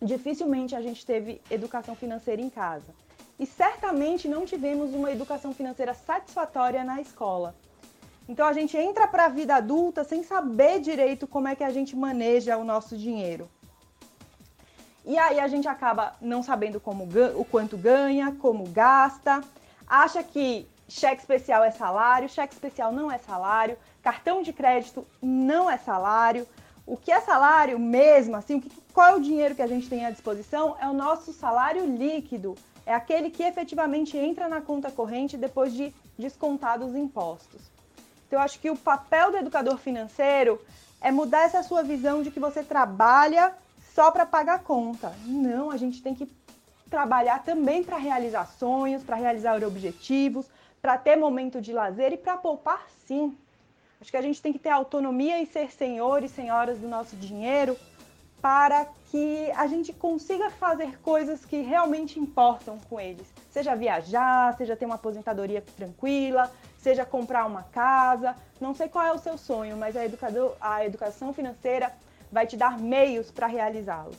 dificilmente 0.00 0.74
a 0.74 0.80
gente 0.80 1.04
teve 1.04 1.40
educação 1.50 1.94
financeira 1.94 2.40
em 2.40 2.50
casa. 2.50 2.94
E 3.38 3.46
certamente 3.46 4.28
não 4.28 4.46
tivemos 4.46 4.94
uma 4.94 5.10
educação 5.10 5.52
financeira 5.52 5.94
satisfatória 5.94 6.82
na 6.84 7.00
escola. 7.00 7.54
Então 8.28 8.46
a 8.46 8.52
gente 8.52 8.76
entra 8.76 9.06
para 9.06 9.26
a 9.26 9.28
vida 9.28 9.54
adulta 9.54 10.02
sem 10.02 10.22
saber 10.22 10.80
direito 10.80 11.26
como 11.26 11.48
é 11.48 11.54
que 11.54 11.62
a 11.62 11.70
gente 11.70 11.94
maneja 11.94 12.56
o 12.56 12.64
nosso 12.64 12.96
dinheiro. 12.96 13.48
E 15.04 15.16
aí 15.16 15.38
a 15.38 15.46
gente 15.46 15.68
acaba 15.68 16.14
não 16.20 16.42
sabendo 16.42 16.80
como 16.80 17.08
o 17.36 17.44
quanto 17.44 17.76
ganha, 17.76 18.32
como 18.32 18.68
gasta, 18.68 19.40
acha 19.86 20.22
que 20.22 20.68
cheque 20.88 21.20
especial 21.20 21.62
é 21.62 21.70
salário, 21.70 22.28
cheque 22.28 22.54
especial 22.54 22.90
não 22.90 23.10
é 23.10 23.18
salário, 23.18 23.78
cartão 24.02 24.42
de 24.42 24.52
crédito 24.52 25.06
não 25.22 25.70
é 25.70 25.76
salário, 25.76 26.46
o 26.86 26.96
que 26.96 27.10
é 27.10 27.20
salário 27.20 27.78
mesmo, 27.78 28.36
assim, 28.36 28.62
qual 28.94 29.08
é 29.08 29.14
o 29.16 29.20
dinheiro 29.20 29.56
que 29.56 29.62
a 29.62 29.66
gente 29.66 29.88
tem 29.88 30.06
à 30.06 30.10
disposição? 30.10 30.76
É 30.80 30.88
o 30.88 30.94
nosso 30.94 31.32
salário 31.32 31.84
líquido. 31.84 32.54
É 32.86 32.94
aquele 32.94 33.30
que 33.30 33.42
efetivamente 33.42 34.16
entra 34.16 34.48
na 34.48 34.60
conta 34.60 34.90
corrente 34.90 35.36
depois 35.36 35.72
de 35.72 35.92
descontados 36.16 36.90
os 36.90 36.96
impostos. 36.96 37.60
Então, 38.26 38.38
eu 38.38 38.44
acho 38.44 38.60
que 38.60 38.70
o 38.70 38.76
papel 38.76 39.32
do 39.32 39.36
educador 39.38 39.76
financeiro 39.78 40.60
é 41.00 41.10
mudar 41.10 41.42
essa 41.42 41.62
sua 41.64 41.82
visão 41.82 42.22
de 42.22 42.30
que 42.30 42.38
você 42.38 42.62
trabalha 42.62 43.52
só 43.92 44.10
para 44.12 44.24
pagar 44.24 44.62
conta. 44.62 45.12
Não, 45.24 45.70
a 45.70 45.76
gente 45.76 46.00
tem 46.00 46.14
que 46.14 46.30
trabalhar 46.88 47.42
também 47.42 47.82
para 47.82 47.96
realizar 47.96 48.46
sonhos, 48.46 49.02
para 49.02 49.16
realizar 49.16 49.62
objetivos, 49.64 50.46
para 50.80 50.96
ter 50.96 51.16
momento 51.16 51.60
de 51.60 51.72
lazer 51.72 52.12
e 52.12 52.16
para 52.16 52.36
poupar 52.36 52.86
sim. 53.06 53.36
Acho 54.06 54.12
que 54.12 54.16
a 54.18 54.22
gente 54.22 54.40
tem 54.40 54.52
que 54.52 54.58
ter 54.60 54.68
autonomia 54.68 55.42
e 55.42 55.46
ser 55.46 55.68
senhores 55.72 56.30
senhoras 56.30 56.78
do 56.78 56.86
nosso 56.86 57.16
dinheiro 57.16 57.76
para 58.40 58.86
que 59.10 59.50
a 59.56 59.66
gente 59.66 59.92
consiga 59.92 60.48
fazer 60.48 60.96
coisas 61.00 61.44
que 61.44 61.60
realmente 61.60 62.20
importam 62.20 62.78
com 62.88 63.00
eles. 63.00 63.26
Seja 63.50 63.74
viajar, 63.74 64.56
seja 64.56 64.76
ter 64.76 64.86
uma 64.86 64.94
aposentadoria 64.94 65.60
tranquila, 65.76 66.48
seja 66.78 67.04
comprar 67.04 67.46
uma 67.46 67.64
casa. 67.64 68.36
Não 68.60 68.76
sei 68.76 68.88
qual 68.88 69.04
é 69.04 69.12
o 69.12 69.18
seu 69.18 69.36
sonho, 69.36 69.76
mas 69.76 69.96
a, 69.96 70.04
educador, 70.04 70.54
a 70.60 70.86
educação 70.86 71.32
financeira 71.32 71.92
vai 72.30 72.46
te 72.46 72.56
dar 72.56 72.78
meios 72.78 73.32
para 73.32 73.48
realizá-los. 73.48 74.18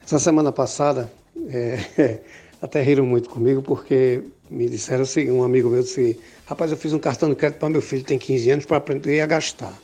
Essa 0.00 0.20
semana 0.20 0.52
passada, 0.52 1.10
é, 1.48 2.20
até 2.62 2.80
riram 2.80 3.06
muito 3.06 3.28
comigo 3.28 3.60
porque 3.60 4.22
me 4.52 4.68
disseram 4.68 5.02
assim, 5.02 5.30
um 5.30 5.42
amigo 5.42 5.70
meu 5.70 5.82
disse, 5.82 6.18
rapaz, 6.46 6.70
eu 6.70 6.76
fiz 6.76 6.92
um 6.92 6.98
cartão 6.98 7.28
de 7.28 7.34
crédito 7.34 7.58
para 7.58 7.70
meu 7.70 7.80
filho, 7.80 8.04
tem 8.04 8.18
15 8.18 8.50
anos, 8.50 8.66
para 8.66 8.76
aprender 8.76 9.20
a 9.20 9.26
gastar. 9.26 9.76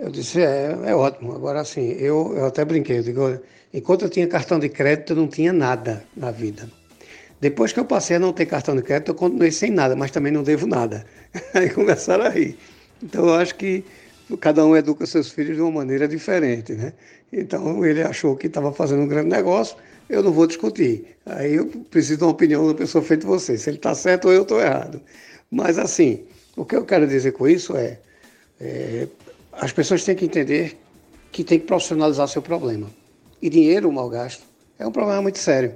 Eu 0.00 0.10
disse, 0.10 0.40
é, 0.40 0.76
é 0.86 0.94
ótimo. 0.94 1.34
Agora, 1.34 1.60
assim, 1.60 1.92
eu, 1.92 2.34
eu 2.36 2.46
até 2.46 2.64
brinquei, 2.64 2.98
eu 2.98 3.02
digo, 3.02 3.38
enquanto 3.72 4.02
eu 4.02 4.08
tinha 4.08 4.26
cartão 4.26 4.58
de 4.58 4.68
crédito, 4.68 5.12
eu 5.12 5.16
não 5.16 5.28
tinha 5.28 5.52
nada 5.52 6.04
na 6.16 6.30
vida. 6.30 6.68
Depois 7.40 7.72
que 7.72 7.80
eu 7.80 7.84
passei 7.84 8.16
a 8.16 8.18
não 8.18 8.32
ter 8.32 8.46
cartão 8.46 8.74
de 8.74 8.82
crédito, 8.82 9.10
eu 9.10 9.14
continuei 9.14 9.50
sem 9.50 9.70
nada, 9.70 9.94
mas 9.94 10.10
também 10.10 10.32
não 10.32 10.42
devo 10.42 10.66
nada. 10.66 11.04
Aí 11.54 11.68
começaram 11.68 12.24
a 12.24 12.28
rir. 12.28 12.56
Então, 13.02 13.26
eu 13.26 13.34
acho 13.34 13.54
que 13.56 13.84
cada 14.40 14.64
um 14.64 14.76
educa 14.76 15.04
seus 15.06 15.30
filhos 15.30 15.56
de 15.56 15.62
uma 15.62 15.70
maneira 15.70 16.08
diferente, 16.08 16.72
né? 16.72 16.92
Então, 17.32 17.84
ele 17.84 18.02
achou 18.02 18.36
que 18.36 18.46
estava 18.46 18.72
fazendo 18.72 19.02
um 19.02 19.08
grande 19.08 19.28
negócio, 19.28 19.76
eu 20.12 20.22
não 20.22 20.30
vou 20.30 20.46
discutir. 20.46 21.16
Aí 21.24 21.54
eu 21.54 21.66
preciso 21.90 22.18
de 22.18 22.24
uma 22.24 22.32
opinião 22.32 22.66
da 22.66 22.74
pessoa 22.74 23.02
feita 23.02 23.26
você, 23.26 23.56
se 23.56 23.70
ele 23.70 23.78
está 23.78 23.94
certo 23.94 24.26
ou 24.26 24.32
eu 24.32 24.42
estou 24.42 24.60
errado. 24.60 25.00
Mas 25.50 25.78
assim, 25.78 26.24
o 26.54 26.66
que 26.66 26.76
eu 26.76 26.84
quero 26.84 27.08
dizer 27.08 27.32
com 27.32 27.48
isso 27.48 27.74
é, 27.74 27.98
é, 28.60 29.08
as 29.52 29.72
pessoas 29.72 30.04
têm 30.04 30.14
que 30.14 30.26
entender 30.26 30.78
que 31.32 31.42
tem 31.42 31.58
que 31.58 31.64
profissionalizar 31.64 32.28
seu 32.28 32.42
problema. 32.42 32.90
E 33.40 33.48
dinheiro 33.48 33.90
mal 33.90 34.10
gasto 34.10 34.44
é 34.78 34.86
um 34.86 34.92
problema 34.92 35.22
muito 35.22 35.38
sério. 35.38 35.74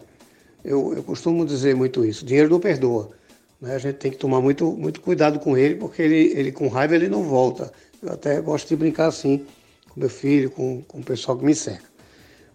Eu, 0.62 0.93
eu 0.95 1.02
costumo 1.02 1.47
dizer 1.47 1.75
muito 1.75 2.05
isso. 2.05 2.23
Dinheiro 2.23 2.50
não 2.50 2.61
perdoa. 2.61 3.11
Né? 3.59 3.75
A 3.75 3.78
gente 3.78 3.97
tem 3.97 4.11
que 4.11 4.19
tomar 4.19 4.43
muito, 4.43 4.71
muito 4.73 5.00
cuidado 5.00 5.38
com 5.38 5.57
ele, 5.57 5.76
porque 5.76 6.02
ele, 6.02 6.38
ele 6.38 6.52
com 6.52 6.69
raiva 6.69 6.95
ele 6.95 7.09
não 7.09 7.23
volta. 7.23 7.73
Eu 8.02 8.12
até 8.12 8.38
gosto 8.43 8.69
de 8.69 8.76
brincar 8.76 9.07
assim 9.07 9.47
com 9.88 9.99
meu 9.99 10.11
filho, 10.11 10.50
com, 10.50 10.83
com 10.83 10.99
o 10.99 11.02
pessoal 11.02 11.38
que 11.38 11.45
me 11.45 11.55
cerca. 11.55 11.87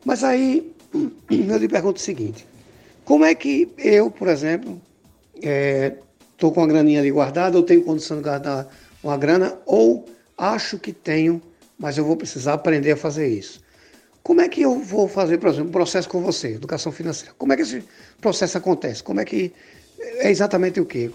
Mas 0.05 0.23
aí 0.23 0.71
eu 1.31 1.57
lhe 1.57 1.67
pergunto 1.67 1.97
o 1.97 2.03
seguinte: 2.03 2.45
como 3.05 3.25
é 3.25 3.33
que 3.33 3.69
eu, 3.77 4.11
por 4.11 4.27
exemplo, 4.27 4.81
estou 5.35 6.51
é, 6.51 6.53
com 6.53 6.63
a 6.63 6.67
graninha 6.67 6.99
ali 6.99 7.11
guardada, 7.11 7.57
ou 7.57 7.63
tenho 7.63 7.83
condição 7.83 8.17
de 8.17 8.23
guardar 8.23 8.67
uma 9.03 9.17
grana, 9.17 9.57
ou 9.65 10.07
acho 10.37 10.77
que 10.77 10.91
tenho, 10.91 11.41
mas 11.77 11.97
eu 11.97 12.05
vou 12.05 12.15
precisar 12.15 12.53
aprender 12.53 12.91
a 12.91 12.97
fazer 12.97 13.27
isso? 13.27 13.61
Como 14.23 14.39
é 14.41 14.47
que 14.47 14.61
eu 14.61 14.79
vou 14.79 15.07
fazer, 15.07 15.39
por 15.39 15.49
exemplo, 15.49 15.69
um 15.69 15.71
processo 15.71 16.07
com 16.07 16.21
você, 16.21 16.49
educação 16.49 16.91
financeira? 16.91 17.33
Como 17.37 17.53
é 17.53 17.55
que 17.55 17.63
esse 17.63 17.83
processo 18.19 18.57
acontece? 18.57 19.01
Como 19.01 19.19
é 19.19 19.25
que 19.25 19.51
é 19.99 20.29
exatamente 20.29 20.79
o 20.79 20.85
quê? 20.85 21.09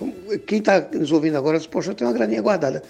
Quem 0.47 0.59
está 0.59 0.81
nos 0.81 1.13
ouvindo 1.13 1.39
agora 1.39 1.59
diz, 1.59 1.69
poxa, 1.69 1.93
eu 1.93 1.95
tenho 1.95 2.11
uma 2.11 2.17
graninha 2.17 2.43
guardada. 2.43 2.83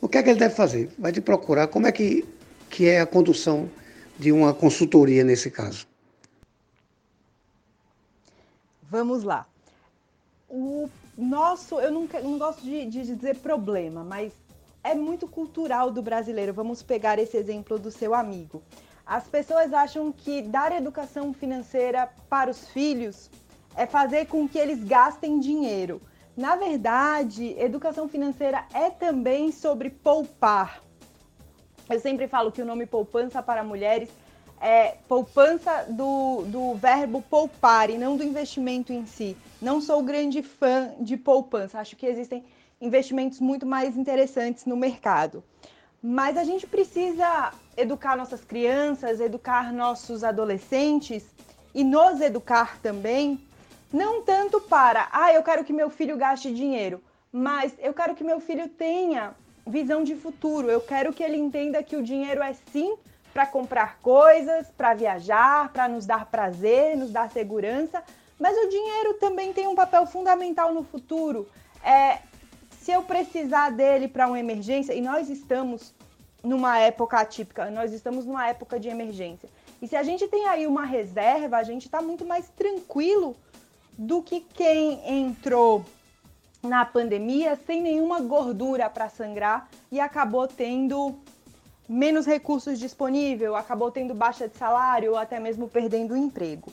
O 0.00 0.08
que 0.08 0.18
é 0.18 0.22
que 0.22 0.30
ele 0.30 0.38
deve 0.38 0.54
fazer? 0.54 0.88
Vai 0.96 1.10
te 1.10 1.20
procurar. 1.20 1.66
Como 1.66 1.86
é 1.86 1.92
que, 1.92 2.24
que 2.70 2.86
é 2.86 3.00
a 3.00 3.06
condução 3.06 3.68
de 4.16 4.30
uma 4.30 4.54
consultoria 4.54 5.24
nesse 5.24 5.50
caso? 5.50 5.86
Vamos 8.90 9.22
lá. 9.22 9.46
O 10.48 10.88
nosso, 11.16 11.80
eu 11.80 11.90
não, 11.90 12.08
não 12.22 12.38
gosto 12.38 12.62
de, 12.62 12.86
de 12.86 13.02
dizer 13.02 13.38
problema, 13.38 14.04
mas 14.04 14.32
é 14.82 14.94
muito 14.94 15.26
cultural 15.26 15.90
do 15.90 16.02
brasileiro. 16.02 16.52
Vamos 16.52 16.82
pegar 16.82 17.18
esse 17.18 17.36
exemplo 17.36 17.78
do 17.78 17.90
seu 17.90 18.14
amigo. 18.14 18.62
As 19.06 19.26
pessoas 19.26 19.72
acham 19.72 20.12
que 20.12 20.42
dar 20.42 20.72
educação 20.72 21.32
financeira 21.32 22.08
para 22.28 22.50
os 22.50 22.68
filhos 22.68 23.30
é 23.76 23.86
fazer 23.86 24.26
com 24.26 24.48
que 24.48 24.58
eles 24.58 24.82
gastem 24.84 25.40
dinheiro. 25.40 26.00
Na 26.36 26.56
verdade, 26.56 27.54
educação 27.58 28.08
financeira 28.08 28.64
é 28.72 28.90
também 28.90 29.52
sobre 29.52 29.90
poupar. 29.90 30.82
Eu 31.88 32.00
sempre 32.00 32.26
falo 32.26 32.50
que 32.50 32.62
o 32.62 32.64
nome 32.64 32.86
poupança 32.86 33.42
para 33.42 33.62
mulheres 33.62 34.08
é, 34.60 34.96
poupança 35.08 35.86
do, 35.88 36.42
do 36.46 36.74
verbo 36.74 37.22
poupar 37.22 37.90
e 37.90 37.98
não 37.98 38.16
do 38.16 38.24
investimento 38.24 38.92
em 38.92 39.06
si. 39.06 39.36
Não 39.60 39.80
sou 39.80 40.02
grande 40.02 40.42
fã 40.42 40.92
de 41.00 41.16
poupança, 41.16 41.78
acho 41.78 41.96
que 41.96 42.06
existem 42.06 42.44
investimentos 42.80 43.40
muito 43.40 43.66
mais 43.66 43.96
interessantes 43.96 44.64
no 44.66 44.76
mercado. 44.76 45.42
Mas 46.02 46.36
a 46.36 46.44
gente 46.44 46.66
precisa 46.66 47.52
educar 47.76 48.16
nossas 48.16 48.44
crianças, 48.44 49.20
educar 49.20 49.72
nossos 49.72 50.22
adolescentes 50.22 51.24
e 51.74 51.82
nos 51.82 52.20
educar 52.20 52.78
também, 52.80 53.40
não 53.92 54.22
tanto 54.22 54.60
para, 54.60 55.08
ah, 55.12 55.32
eu 55.32 55.42
quero 55.42 55.64
que 55.64 55.72
meu 55.72 55.88
filho 55.88 56.16
gaste 56.16 56.52
dinheiro, 56.52 57.02
mas 57.32 57.72
eu 57.78 57.94
quero 57.94 58.14
que 58.14 58.22
meu 58.22 58.38
filho 58.38 58.68
tenha 58.68 59.34
visão 59.66 60.04
de 60.04 60.14
futuro. 60.14 60.70
Eu 60.70 60.80
quero 60.80 61.12
que 61.12 61.22
ele 61.22 61.36
entenda 61.36 61.82
que 61.82 61.96
o 61.96 62.02
dinheiro 62.02 62.42
é 62.42 62.54
sim 62.72 62.96
para 63.34 63.46
comprar 63.46 63.98
coisas, 63.98 64.68
para 64.76 64.94
viajar, 64.94 65.72
para 65.72 65.88
nos 65.88 66.06
dar 66.06 66.26
prazer, 66.26 66.96
nos 66.96 67.10
dar 67.10 67.28
segurança, 67.32 68.00
mas 68.38 68.56
o 68.56 68.68
dinheiro 68.68 69.14
também 69.14 69.52
tem 69.52 69.66
um 69.66 69.74
papel 69.74 70.06
fundamental 70.06 70.72
no 70.72 70.84
futuro. 70.84 71.48
É, 71.82 72.20
se 72.80 72.92
eu 72.92 73.02
precisar 73.02 73.70
dele 73.70 74.06
para 74.06 74.28
uma 74.28 74.38
emergência, 74.38 74.94
e 74.94 75.00
nós 75.00 75.28
estamos 75.28 75.92
numa 76.44 76.78
época 76.78 77.18
atípica, 77.18 77.70
nós 77.70 77.92
estamos 77.92 78.24
numa 78.24 78.46
época 78.46 78.78
de 78.78 78.88
emergência. 78.88 79.48
E 79.82 79.88
se 79.88 79.96
a 79.96 80.02
gente 80.04 80.28
tem 80.28 80.46
aí 80.46 80.66
uma 80.66 80.84
reserva, 80.84 81.56
a 81.56 81.64
gente 81.64 81.86
está 81.86 82.00
muito 82.00 82.24
mais 82.24 82.48
tranquilo 82.50 83.36
do 83.98 84.22
que 84.22 84.40
quem 84.40 85.00
entrou 85.06 85.84
na 86.62 86.84
pandemia 86.84 87.58
sem 87.66 87.82
nenhuma 87.82 88.20
gordura 88.20 88.88
para 88.88 89.08
sangrar 89.08 89.68
e 89.90 90.00
acabou 90.00 90.46
tendo 90.46 91.14
menos 91.88 92.26
recursos 92.26 92.78
disponíveis, 92.78 93.52
acabou 93.52 93.90
tendo 93.90 94.14
baixa 94.14 94.48
de 94.48 94.56
salário 94.56 95.12
ou 95.12 95.18
até 95.18 95.38
mesmo 95.38 95.68
perdendo 95.68 96.14
o 96.14 96.16
emprego. 96.16 96.72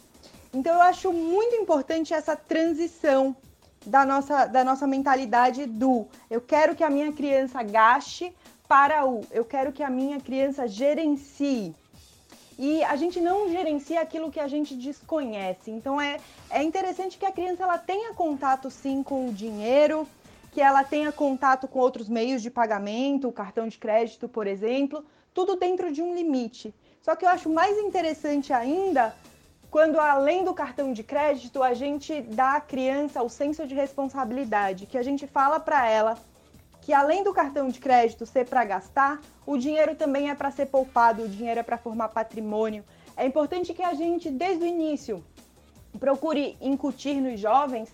Então 0.54 0.74
eu 0.74 0.82
acho 0.82 1.12
muito 1.14 1.56
importante 1.56 2.14
essa 2.14 2.36
transição 2.36 3.36
da 3.86 4.06
nossa, 4.06 4.46
da 4.46 4.64
nossa 4.64 4.86
mentalidade 4.86 5.66
do 5.66 6.08
eu 6.30 6.42
quero 6.42 6.76
que 6.76 6.84
a 6.84 6.90
minha 6.90 7.12
criança 7.12 7.64
gaste 7.64 8.34
para 8.68 9.06
o 9.06 9.22
eu 9.32 9.44
quero 9.44 9.72
que 9.72 9.84
a 9.84 9.90
minha 9.90 10.20
criança 10.20 10.68
gerencie. 10.68 11.76
E 12.60 12.84
a 12.84 12.96
gente 12.96 13.20
não 13.20 13.50
gerencia 13.50 14.00
aquilo 14.02 14.30
que 14.30 14.40
a 14.40 14.48
gente 14.48 14.76
desconhece. 14.76 15.72
Então 15.72 16.00
é, 16.00 16.20
é 16.50 16.62
interessante 16.62 17.18
que 17.18 17.26
a 17.26 17.32
criança 17.32 17.64
ela 17.64 17.78
tenha 17.78 18.14
contato 18.14 18.70
sim 18.70 19.02
com 19.02 19.28
o 19.28 19.34
dinheiro, 19.34 20.08
que 20.52 20.62
ela 20.62 20.84
tenha 20.84 21.12
contato 21.12 21.68
com 21.68 21.80
outros 21.80 22.10
meios 22.10 22.42
de 22.42 22.52
pagamento, 22.52 23.28
o 23.28 23.32
cartão 23.32 23.68
de 23.68 23.78
crédito, 23.78 24.28
por 24.28 24.46
exemplo, 24.48 25.04
tudo 25.34 25.56
dentro 25.56 25.92
de 25.92 26.02
um 26.02 26.14
limite. 26.14 26.74
Só 27.02 27.16
que 27.16 27.26
eu 27.26 27.30
acho 27.30 27.50
mais 27.50 27.78
interessante 27.78 28.52
ainda 28.54 29.16
quando 29.72 29.98
além 30.02 30.44
do 30.44 30.54
cartão 30.54 30.92
de 30.92 31.02
crédito, 31.02 31.64
a 31.64 31.74
gente 31.74 32.22
dá 32.22 32.56
à 32.58 32.62
criança 32.62 33.24
o 33.24 33.30
senso 33.30 33.66
de 33.66 33.74
responsabilidade, 33.74 34.86
que 34.86 34.98
a 34.98 35.02
gente 35.02 35.26
fala 35.26 35.62
para 35.62 35.90
ela 35.90 36.18
que 36.82 36.92
além 36.92 37.24
do 37.24 37.34
cartão 37.34 37.70
de 37.70 37.80
crédito 37.80 38.26
ser 38.26 38.46
para 38.48 38.66
gastar, 38.66 39.22
o 39.46 39.58
dinheiro 39.58 39.96
também 39.96 40.30
é 40.30 40.36
para 40.36 40.52
ser 40.52 40.66
poupado, 40.66 41.24
o 41.24 41.30
dinheiro 41.30 41.60
é 41.60 41.64
para 41.64 41.78
formar 41.78 42.10
patrimônio. 42.10 42.84
É 43.16 43.26
importante 43.26 43.74
que 43.74 43.84
a 43.84 43.94
gente, 43.94 44.30
desde 44.30 44.66
o 44.66 44.68
início, 44.68 45.24
procure 46.00 46.58
incutir 46.60 47.22
nos 47.22 47.40
jovens 47.40 47.90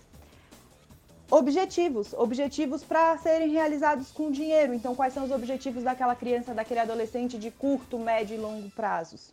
objetivos, 1.30 2.14
objetivos 2.14 2.82
para 2.82 3.16
serem 3.18 3.50
realizados 3.50 4.10
com 4.10 4.30
dinheiro. 4.30 4.72
Então, 4.72 4.94
quais 4.94 5.12
são 5.12 5.24
os 5.24 5.30
objetivos 5.30 5.82
daquela 5.82 6.14
criança, 6.14 6.54
daquele 6.54 6.80
adolescente 6.80 7.38
de 7.38 7.50
curto, 7.50 7.98
médio 7.98 8.36
e 8.36 8.40
longo 8.40 8.70
prazos? 8.70 9.32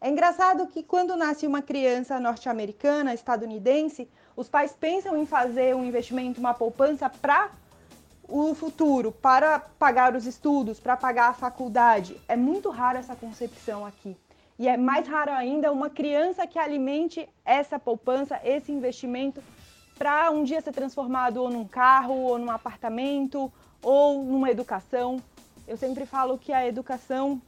É 0.00 0.08
engraçado 0.08 0.66
que 0.68 0.82
quando 0.82 1.16
nasce 1.16 1.46
uma 1.46 1.62
criança 1.62 2.20
norte-americana, 2.20 3.14
estadunidense, 3.14 4.08
os 4.36 4.48
pais 4.48 4.72
pensam 4.72 5.16
em 5.16 5.26
fazer 5.26 5.74
um 5.74 5.84
investimento, 5.84 6.38
uma 6.38 6.54
poupança 6.54 7.10
para 7.10 7.50
o 8.28 8.54
futuro, 8.54 9.10
para 9.10 9.58
pagar 9.58 10.14
os 10.14 10.26
estudos, 10.26 10.78
para 10.78 10.96
pagar 10.96 11.30
a 11.30 11.32
faculdade. 11.32 12.20
É 12.28 12.36
muito 12.36 12.68
raro 12.70 12.98
essa 12.98 13.16
concepção 13.16 13.84
aqui. 13.84 14.16
E 14.58 14.68
é 14.68 14.76
mais 14.76 15.06
raro 15.06 15.32
ainda 15.32 15.72
uma 15.72 15.88
criança 15.88 16.46
que 16.46 16.58
alimente 16.58 17.28
essa 17.44 17.78
poupança, 17.78 18.40
esse 18.44 18.70
investimento, 18.70 19.42
para 19.98 20.30
um 20.30 20.44
dia 20.44 20.60
ser 20.60 20.72
transformado 20.72 21.42
ou 21.42 21.50
num 21.50 21.66
carro, 21.66 22.14
ou 22.14 22.38
num 22.38 22.50
apartamento, 22.50 23.52
ou 23.82 24.22
numa 24.22 24.50
educação. 24.50 25.20
Eu 25.66 25.76
sempre 25.76 26.06
falo 26.06 26.38
que 26.38 26.52
a 26.52 26.66
educação 26.66 27.42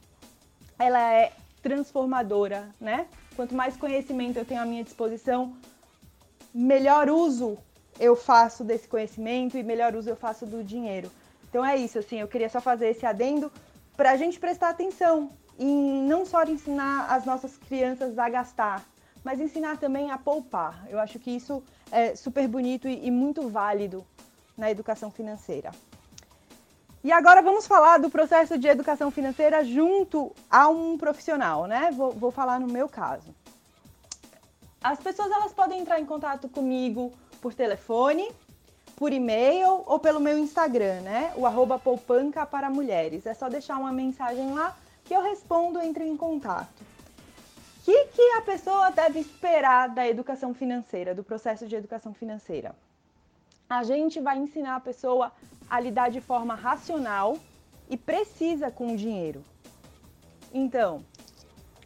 ela 0.77 0.99
é 0.99 1.31
transformadora, 1.63 2.69
né? 2.79 3.07
Quanto 3.35 3.55
mais 3.55 3.77
conhecimento 3.77 4.37
eu 4.37 4.45
tenho 4.45 4.61
à 4.61 4.65
minha 4.65 4.83
disposição, 4.83 5.55
melhor 6.53 7.09
uso 7.09 7.57
eu 7.99 8.15
faço 8.15 8.63
desse 8.63 8.87
conhecimento 8.87 9.57
e 9.57 9.63
melhor 9.63 9.95
uso 9.95 10.09
eu 10.09 10.15
faço 10.15 10.45
do 10.45 10.63
dinheiro. 10.63 11.09
Então 11.49 11.63
é 11.63 11.77
isso, 11.77 11.99
assim, 11.99 12.19
eu 12.19 12.27
queria 12.27 12.49
só 12.49 12.59
fazer 12.59 12.89
esse 12.89 13.05
adendo 13.05 13.51
para 13.95 14.11
a 14.11 14.17
gente 14.17 14.39
prestar 14.39 14.69
atenção 14.69 15.31
em 15.59 16.03
não 16.03 16.25
só 16.25 16.43
ensinar 16.43 17.07
as 17.09 17.25
nossas 17.25 17.57
crianças 17.57 18.17
a 18.17 18.27
gastar, 18.27 18.83
mas 19.23 19.39
ensinar 19.39 19.77
também 19.77 20.11
a 20.11 20.17
poupar. 20.17 20.85
Eu 20.89 20.99
acho 20.99 21.19
que 21.19 21.31
isso 21.31 21.63
é 21.91 22.15
super 22.15 22.47
bonito 22.47 22.87
e, 22.87 23.07
e 23.07 23.11
muito 23.11 23.47
válido 23.49 24.05
na 24.57 24.69
educação 24.69 25.11
financeira. 25.11 25.71
E 27.03 27.11
agora 27.11 27.41
vamos 27.41 27.65
falar 27.65 27.97
do 27.97 28.09
processo 28.11 28.57
de 28.57 28.67
educação 28.67 29.09
financeira 29.09 29.63
junto 29.65 30.31
a 30.49 30.69
um 30.69 30.97
profissional, 30.97 31.65
né? 31.65 31.89
Vou, 31.91 32.11
vou 32.11 32.31
falar 32.31 32.59
no 32.59 32.67
meu 32.67 32.87
caso. 32.87 33.33
As 34.83 34.99
pessoas 34.99 35.31
elas 35.31 35.51
podem 35.51 35.79
entrar 35.79 35.99
em 35.99 36.05
contato 36.05 36.47
comigo 36.47 37.11
por 37.41 37.55
telefone, 37.55 38.31
por 38.95 39.11
e-mail 39.11 39.83
ou 39.87 39.97
pelo 39.97 40.19
meu 40.19 40.37
Instagram, 40.37 41.01
né? 41.01 41.33
O 41.35 41.47
arroba 41.47 41.79
poupanca 41.79 42.45
para 42.45 42.69
mulheres. 42.69 43.25
É 43.25 43.33
só 43.33 43.49
deixar 43.49 43.77
uma 43.77 43.91
mensagem 43.91 44.53
lá 44.53 44.77
que 45.03 45.15
eu 45.15 45.23
respondo, 45.23 45.79
entre 45.81 46.05
em 46.05 46.15
contato. 46.15 46.85
Que, 47.83 48.05
que 48.07 48.21
a 48.37 48.41
pessoa 48.41 48.91
deve 48.91 49.19
esperar 49.19 49.89
da 49.89 50.07
educação 50.07 50.53
financeira, 50.53 51.15
do 51.15 51.23
processo 51.23 51.67
de 51.67 51.75
educação 51.75 52.13
financeira? 52.13 52.75
A 53.67 53.83
gente 53.83 54.19
vai 54.19 54.37
ensinar 54.37 54.75
a 54.75 54.79
pessoa 54.79 55.31
a 55.69 55.79
lidar 55.79 56.11
de 56.11 56.21
forma 56.21 56.53
racional 56.53 57.37
e 57.89 57.97
precisa 57.97 58.69
com 58.69 58.93
o 58.93 58.97
dinheiro. 58.97 59.43
Então, 60.53 61.03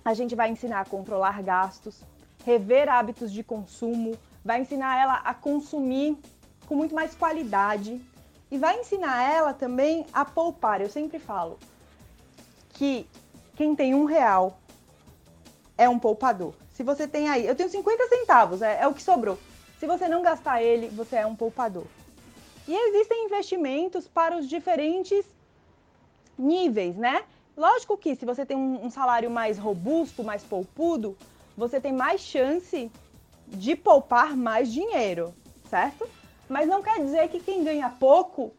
a 0.03 0.13
gente 0.13 0.35
vai 0.35 0.49
ensinar 0.49 0.81
a 0.81 0.85
controlar 0.85 1.41
gastos, 1.41 2.01
rever 2.43 2.89
hábitos 2.89 3.31
de 3.31 3.43
consumo, 3.43 4.17
vai 4.43 4.61
ensinar 4.61 4.99
ela 5.01 5.15
a 5.15 5.33
consumir 5.33 6.17
com 6.67 6.75
muito 6.75 6.93
mais 6.93 7.15
qualidade 7.15 8.01
e 8.51 8.57
vai 8.57 8.79
ensinar 8.79 9.23
ela 9.31 9.53
também 9.53 10.05
a 10.11 10.25
poupar. 10.25 10.81
Eu 10.81 10.89
sempre 10.89 11.19
falo 11.19 11.57
que 12.73 13.07
quem 13.55 13.75
tem 13.75 13.95
um 13.95 14.05
real 14.05 14.59
é 15.77 15.87
um 15.89 15.99
poupador. 15.99 16.53
Se 16.73 16.83
você 16.83 17.07
tem 17.07 17.29
aí, 17.29 17.45
eu 17.45 17.55
tenho 17.55 17.69
50 17.69 18.07
centavos, 18.07 18.61
é, 18.61 18.81
é 18.81 18.87
o 18.87 18.93
que 18.93 19.01
sobrou. 19.01 19.37
Se 19.79 19.87
você 19.87 20.07
não 20.07 20.21
gastar 20.21 20.61
ele, 20.61 20.87
você 20.89 21.17
é 21.17 21.25
um 21.25 21.35
poupador. 21.35 21.85
E 22.67 22.73
existem 22.73 23.25
investimentos 23.25 24.07
para 24.07 24.37
os 24.37 24.47
diferentes 24.47 25.25
níveis, 26.37 26.95
né? 26.95 27.23
Lógico 27.55 27.97
que 27.97 28.15
se 28.15 28.25
você 28.25 28.45
tem 28.45 28.57
um, 28.57 28.85
um 28.85 28.89
salário 28.89 29.29
mais 29.29 29.57
robusto, 29.57 30.23
mais 30.23 30.43
poupudo, 30.43 31.17
você 31.55 31.79
tem 31.79 31.93
mais 31.93 32.21
chance 32.21 32.91
de 33.47 33.75
poupar 33.75 34.35
mais 34.35 34.71
dinheiro, 34.71 35.33
certo? 35.69 36.07
Mas 36.49 36.67
não 36.67 36.81
quer 36.81 36.99
dizer 36.99 37.29
que 37.29 37.39
quem 37.39 37.63
ganha 37.63 37.89
pouco 37.89 38.51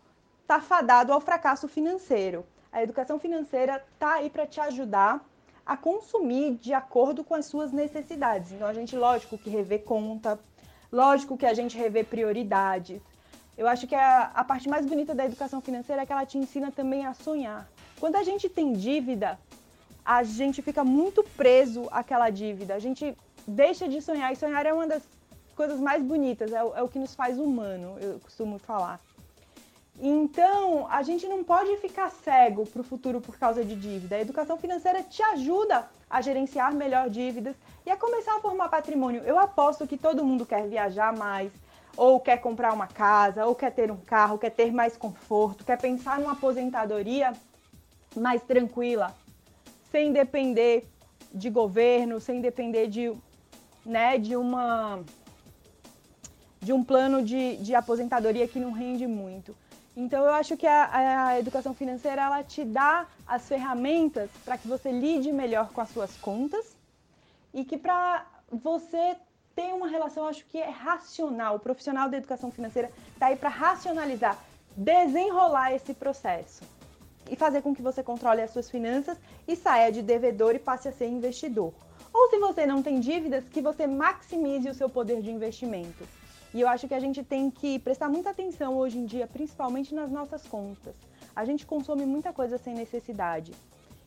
está 0.43 0.61
fadado 0.61 1.13
ao 1.13 1.21
fracasso 1.21 1.69
financeiro. 1.69 2.47
A 2.73 2.83
educação 2.83 3.19
financeira 3.19 3.85
está 3.93 4.15
aí 4.15 4.31
para 4.31 4.47
te 4.47 4.61
ajudar 4.61 5.25
a 5.67 5.77
consumir 5.77 6.55
de 6.55 6.73
acordo 6.73 7.25
com 7.25 7.35
as 7.35 7.47
suas 7.47 7.73
necessidades. 7.73 8.53
Então 8.53 8.69
a 8.69 8.73
gente, 8.73 8.97
lógico, 8.97 9.37
que 9.37 9.51
rever 9.51 9.83
conta, 9.83 10.39
lógico 10.93 11.37
que 11.37 11.45
a 11.45 11.53
gente 11.53 11.77
rever 11.77 12.07
prioridades, 12.07 13.03
eu 13.59 13.67
acho 13.67 13.87
que 13.87 13.95
a, 13.95 14.31
a 14.35 14.45
parte 14.45 14.69
mais 14.69 14.87
bonita 14.87 15.15
da 15.15 15.25
educação 15.25 15.61
financeira 15.61 16.03
é 16.03 16.07
que 16.07 16.13
ela 16.13 16.25
te 16.25 16.39
ensina 16.39 16.71
também 16.71 17.05
a 17.05 17.15
sonhar. 17.15 17.69
Quando 17.99 18.17
a 18.17 18.23
gente 18.23 18.49
tem 18.49 18.75
dívida, 18.75 19.39
a 20.05 20.23
gente 20.23 20.63
fica 20.63 20.85
muito 20.85 21.25
preso 21.37 21.89
àquela 21.91 22.31
dívida. 22.31 22.75
A 22.75 22.79
gente 22.79 23.17
deixa 23.47 23.89
de 23.89 24.01
sonhar. 24.01 24.33
E 24.33 24.37
sonhar 24.37 24.65
é 24.67 24.73
uma 24.73 24.87
das 24.87 25.03
coisas 25.57 25.81
mais 25.81 26.03
bonitas, 26.03 26.53
é, 26.53 26.59
é 26.59 26.83
o 26.83 26.89
que 26.89 26.99
nos 26.99 27.15
faz 27.15 27.39
humano, 27.39 27.97
eu 27.99 28.21
costumo 28.21 28.59
falar. 28.59 29.01
Então, 29.99 30.87
a 30.91 31.03
gente 31.03 31.27
não 31.27 31.43
pode 31.43 31.75
ficar 31.79 32.11
cego 32.11 32.67
para 32.67 32.81
o 32.83 32.85
futuro 32.85 33.21
por 33.21 33.39
causa 33.39 33.65
de 33.65 33.75
dívida. 33.75 34.17
A 34.17 34.21
educação 34.21 34.59
financeira 34.59 35.03
te 35.03 35.23
ajuda 35.23 35.89
a 36.09 36.21
gerenciar 36.21 36.75
melhor 36.75 37.09
dívidas 37.09 37.57
e 37.85 37.91
a 37.91 37.97
começar 37.97 38.37
a 38.37 38.41
formar 38.41 38.69
patrimônio. 38.69 39.23
Eu 39.25 39.39
aposto 39.39 39.87
que 39.87 39.97
todo 39.97 40.25
mundo 40.25 40.45
quer 40.45 40.69
viajar 40.69 41.17
mais, 41.17 41.51
ou 41.97 42.21
quer 42.21 42.37
comprar 42.39 42.75
uma 42.75 42.87
casa, 42.87 43.47
ou 43.47 43.55
quer 43.55 43.73
ter 43.73 43.91
um 43.91 43.97
carro, 43.97 44.39
quer 44.39 44.51
ter 44.51 44.71
mais 44.71 44.97
conforto, 44.99 45.65
quer 45.65 45.81
pensar 45.81 46.19
numa 46.19 46.33
aposentadoria 46.33 47.33
mais 48.15 48.43
tranquila, 48.43 49.15
sem 49.91 50.13
depender 50.13 50.87
de 51.33 51.49
governo, 51.49 52.21
sem 52.21 52.43
depender 52.43 52.87
de, 52.89 53.13
né, 53.85 54.19
de 54.19 54.37
uma 54.37 55.01
de 56.61 56.73
um 56.73 56.83
plano 56.83 57.23
de, 57.23 57.57
de 57.59 57.75
aposentadoria 57.75 58.49
que 58.49 58.59
não 58.59 58.73
rende 58.73 59.07
muito. 59.07 59.57
Então 59.97 60.25
eu 60.25 60.35
acho 60.35 60.57
que 60.59 60.67
a, 60.67 61.29
a 61.29 61.39
educação 61.39 61.73
financeira 61.73 62.21
ela 62.21 62.45
te 62.45 62.65
dá 62.65 63.07
as 63.27 63.49
ferramentas 63.49 64.31
para 64.45 64.59
que 64.59 64.69
você 64.69 64.93
lide 64.93 65.33
melhor 65.33 65.71
com 65.73 65.81
as 65.81 65.89
suas 65.89 66.15
contas 66.19 66.77
e 67.55 67.65
que 67.65 67.79
para 67.79 68.27
você 68.53 69.17
ter 69.55 69.73
uma 69.73 69.89
relação, 69.89 70.29
acho 70.29 70.45
que 70.45 70.59
é 70.59 70.69
racional. 70.69 71.57
O 71.57 71.59
profissional 71.59 72.11
da 72.11 72.19
educação 72.19 72.51
financeira 72.51 72.93
está 73.15 73.29
aí 73.29 73.37
para 73.37 73.49
racionalizar, 73.49 74.39
desenrolar 74.77 75.73
esse 75.73 75.95
processo 75.95 76.63
e 77.31 77.35
fazer 77.35 77.63
com 77.63 77.75
que 77.75 77.81
você 77.81 78.03
controle 78.03 78.43
as 78.43 78.51
suas 78.51 78.71
finanças 78.71 79.17
e 79.49 79.57
saia 79.57 79.91
de 79.91 80.03
devedor 80.03 80.55
e 80.55 80.59
passe 80.59 80.89
a 80.89 80.93
ser 80.93 81.07
investidor. 81.07 81.73
Ou 82.13 82.29
se 82.29 82.39
você 82.39 82.67
não 82.67 82.83
tem 82.83 83.01
dívidas, 83.01 83.49
que 83.49 83.63
você 83.63 83.87
maximize 83.87 84.69
o 84.69 84.75
seu 84.75 84.91
poder 84.91 85.23
de 85.23 85.31
investimento. 85.31 86.07
E 86.55 86.61
eu 86.61 86.69
acho 86.69 86.89
que 86.89 86.95
a 86.95 87.01
gente 87.01 87.23
tem 87.23 87.51
que 87.51 87.79
prestar 87.79 88.09
muita 88.09 88.31
atenção 88.31 88.77
hoje 88.77 88.99
em 88.99 89.05
dia, 89.05 89.27
principalmente 89.27 89.95
nas 89.95 90.11
nossas 90.11 90.43
contas. 90.47 90.95
A 91.35 91.45
gente 91.45 91.67
consome 91.67 92.07
muita 92.07 92.33
coisa 92.33 92.57
sem 92.57 92.75
necessidade. 92.75 93.53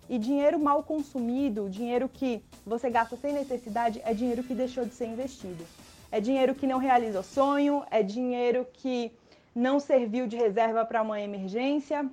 E 0.10 0.18
dinheiro 0.18 0.58
mal 0.58 0.82
consumido, 0.82 1.70
dinheiro 1.70 2.10
que 2.10 2.42
você 2.66 2.90
gasta 2.90 3.16
sem 3.16 3.32
necessidade, 3.32 4.02
é 4.04 4.14
dinheiro 4.14 4.44
que 4.44 4.56
deixou 4.56 4.84
de 4.84 4.94
ser 4.94 5.06
investido. 5.06 5.64
É 6.12 6.20
dinheiro 6.20 6.56
que 6.56 6.66
não 6.66 6.80
realiza 6.80 7.20
o 7.20 7.24
sonho, 7.24 7.84
é 7.92 8.02
dinheiro 8.02 8.66
que 8.74 9.12
não 9.54 9.80
serviu 9.80 10.26
de 10.26 10.36
reserva 10.36 10.84
para 10.84 11.04
uma 11.04 11.22
emergência. 11.22 12.10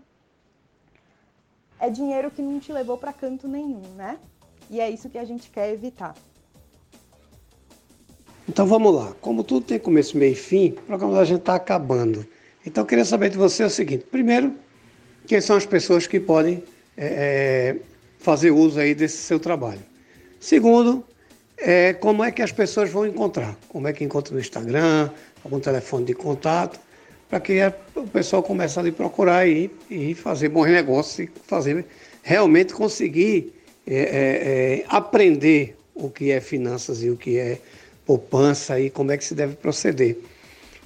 É 1.81 1.89
dinheiro 1.89 2.31
que 2.31 2.43
não 2.43 2.61
te 2.61 2.73
levou 2.73 2.99
para 2.99 3.13
canto 3.13 3.49
nenhum, 3.49 3.81
né? 3.95 4.19
E 4.69 4.81
é 4.81 4.91
isso 4.91 5.09
que 5.09 5.19
a 5.19 5.25
gente 5.25 5.51
quer 5.51 5.73
evitar. 5.73 6.15
Então 8.49 8.67
vamos 8.67 8.95
lá. 8.95 9.13
Como 9.21 9.43
tudo 9.43 9.67
tem 9.67 9.79
começo, 9.79 10.17
meio 10.17 10.33
e 10.33 10.37
fim, 10.37 10.71
o 10.71 10.83
programa 10.83 11.15
da 11.15 11.25
gente 11.25 11.41
está 11.41 11.55
acabando. 11.55 12.27
Então 12.65 12.83
eu 12.83 12.87
queria 12.87 13.05
saber 13.05 13.31
de 13.31 13.37
você 13.37 13.65
o 13.65 13.71
seguinte: 13.71 14.05
primeiro, 14.11 14.53
quem 15.27 15.41
são 15.41 15.57
as 15.57 15.67
pessoas 15.67 16.07
que 16.07 16.21
podem 16.21 16.63
é, 16.97 17.77
fazer 18.19 18.51
uso 18.51 18.79
aí 18.79 18.95
desse 18.95 19.19
seu 19.19 19.41
trabalho? 19.41 19.83
Segundo, 20.39 21.05
é, 21.59 21.93
como 21.95 22.23
é 22.23 22.31
que 22.31 22.43
as 22.43 22.53
pessoas 22.53 22.91
vão 22.91 23.07
encontrar? 23.07 23.57
Como 23.69 23.89
é 23.89 23.93
que 23.93 24.05
encontra 24.05 24.35
no 24.35 24.41
Instagram, 24.41 25.11
algum 25.43 25.59
telefone 25.59 26.05
de 26.05 26.15
contato, 26.15 26.79
para 27.29 27.41
que 27.41 27.61
a, 27.61 27.73
o 27.95 28.07
pessoal 28.07 28.43
comece 28.43 28.79
a 28.79 28.83
lhe 28.83 28.93
procurar 28.93 29.39
aí 29.39 29.71
e 29.91 30.15
fazer 30.15 30.49
bons 30.49 30.69
negócios 30.69 31.19
e 31.19 31.31
fazer 31.47 31.85
realmente 32.23 32.73
conseguir 32.73 33.53
é, 33.87 34.83
é, 34.83 34.85
aprender 34.89 35.77
o 35.95 36.11
que 36.11 36.31
é 36.31 36.41
finanças 36.41 37.03
e 37.03 37.11
o 37.11 37.17
que 37.17 37.39
é 37.39 37.59
poupança 38.07 38.79
e 38.81 38.89
como 38.89 39.11
é 39.11 39.17
que 39.17 39.25
se 39.25 39.35
deve 39.35 39.57
proceder. 39.57 40.17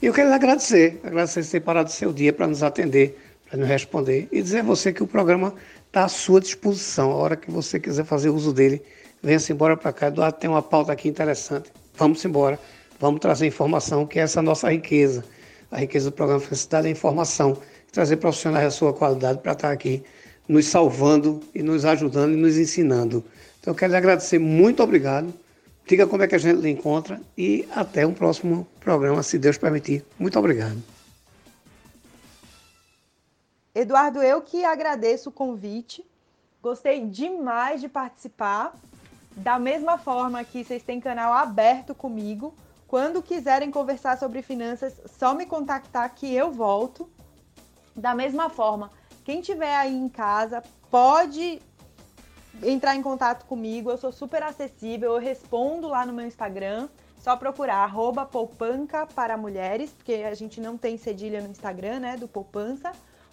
E 0.03 0.07
eu 0.07 0.15
quero 0.15 0.31
lhe 0.31 0.35
agradecer, 0.35 0.99
agradecer 1.05 1.45
ter 1.45 1.61
parado 1.61 1.91
seu 1.91 2.13
dia 2.13 2.33
para 2.33 2.47
nos 2.47 2.63
atender, 2.63 3.19
para 3.49 3.59
nos 3.59 3.69
responder 3.69 4.27
e 4.33 4.41
dizer 4.41 4.61
a 4.61 4.63
você 4.63 4.93
que 4.93 5.03
o 5.03 5.07
programa 5.07 5.55
está 5.87 6.05
à 6.05 6.09
sua 6.09 6.41
disposição. 6.41 7.13
A 7.13 7.17
hora 7.17 7.37
que 7.37 7.51
você 7.51 7.79
quiser 7.79 8.05
fazer 8.05 8.31
uso 8.31 8.53
dele, 8.53 8.83
venha-se 9.23 9.53
embora 9.53 9.77
para 9.77 9.93
cá. 9.93 10.07
Eduardo 10.07 10.39
tem 10.39 10.49
uma 10.49 10.63
pauta 10.63 10.93
aqui 10.93 11.07
interessante. 11.07 11.71
Vamos 11.97 12.25
embora, 12.25 12.59
vamos 12.99 13.21
trazer 13.21 13.47
informação, 13.47 14.07
que 14.07 14.19
é 14.19 14.23
essa 14.23 14.41
nossa 14.41 14.73
riqueza. 14.73 15.23
A 15.71 15.79
riqueza 15.79 16.11
do 16.11 16.17
programa 16.17 16.41
Felicidade 16.41 16.89
é 16.89 16.91
informação. 16.91 17.59
Trazer 17.93 18.17
profissionais 18.17 18.65
da 18.65 18.71
sua 18.71 18.95
qualidade 18.95 19.41
para 19.41 19.53
estar 19.53 19.71
aqui 19.71 20.03
nos 20.49 20.67
salvando 20.67 21.41
e 21.55 21.63
nos 21.63 21.85
ajudando 21.85 22.33
e 22.33 22.37
nos 22.37 22.57
ensinando. 22.57 23.23
Então 23.61 23.73
eu 23.73 23.77
quero 23.77 23.93
lhe 23.93 23.99
agradecer, 23.99 24.39
muito 24.39 24.83
obrigado. 24.83 25.33
Diga 25.87 26.07
como 26.07 26.23
é 26.23 26.29
que 26.29 26.35
a 26.35 26.39
gente 26.39 26.61
lhe 26.61 26.71
encontra 26.71 27.21
e 27.37 27.69
até 27.75 28.07
um 28.07 28.15
próximo 28.15 28.67
programa, 28.79 29.23
se 29.23 29.39
Deus 29.39 29.59
permitir. 29.59 30.05
Muito 30.19 30.39
obrigado. 30.39 30.81
Eduardo, 33.75 34.23
eu 34.23 34.41
que 34.41 34.65
agradeço 34.65 35.31
o 35.31 35.33
convite. 35.33 36.05
Gostei 36.63 37.07
demais 37.07 37.81
de 37.81 37.89
participar. 37.89 38.75
Da 39.37 39.59
mesma 39.59 39.97
forma 39.97 40.45
que 40.45 40.65
vocês 40.65 40.83
têm 40.83 41.01
canal 41.01 41.33
aberto 41.33 41.95
comigo. 41.95 42.55
Quando 42.87 43.23
quiserem 43.23 43.71
conversar 43.71 44.19
sobre 44.19 44.43
finanças, 44.43 45.01
só 45.19 45.35
me 45.35 45.47
contactar 45.47 46.13
que 46.15 46.35
eu 46.35 46.51
volto. 46.51 47.09
Da 47.95 48.15
mesma 48.15 48.51
forma, 48.51 48.91
quem 49.25 49.41
tiver 49.41 49.75
aí 49.77 49.95
em 49.95 50.09
casa 50.09 50.63
pode 50.91 51.63
entrar 52.63 52.97
em 52.97 53.03
contato 53.03 53.47
comigo, 53.47 53.91
eu 53.91 53.97
sou 53.97 54.13
super 54.13 54.43
acessível, 54.43 55.13
eu 55.13 55.19
respondo 55.19 55.89
lá 55.89 56.05
no 56.05 56.13
meu 56.13 56.27
Instagram. 56.27 56.89
Só 57.19 57.37
procurar 57.37 57.77
arroba 57.77 58.25
poupanca 58.25 59.07
para 59.07 59.37
mulheres, 59.37 59.91
porque 59.91 60.15
a 60.15 60.35
gente 60.35 60.59
não 60.59 60.79
tem 60.79 60.97
cedilha 60.97 61.43
no 61.43 61.49
Instagram, 61.49 62.01
né, 62.01 62.17
do 62.17 62.27
poupança. 62.27 62.93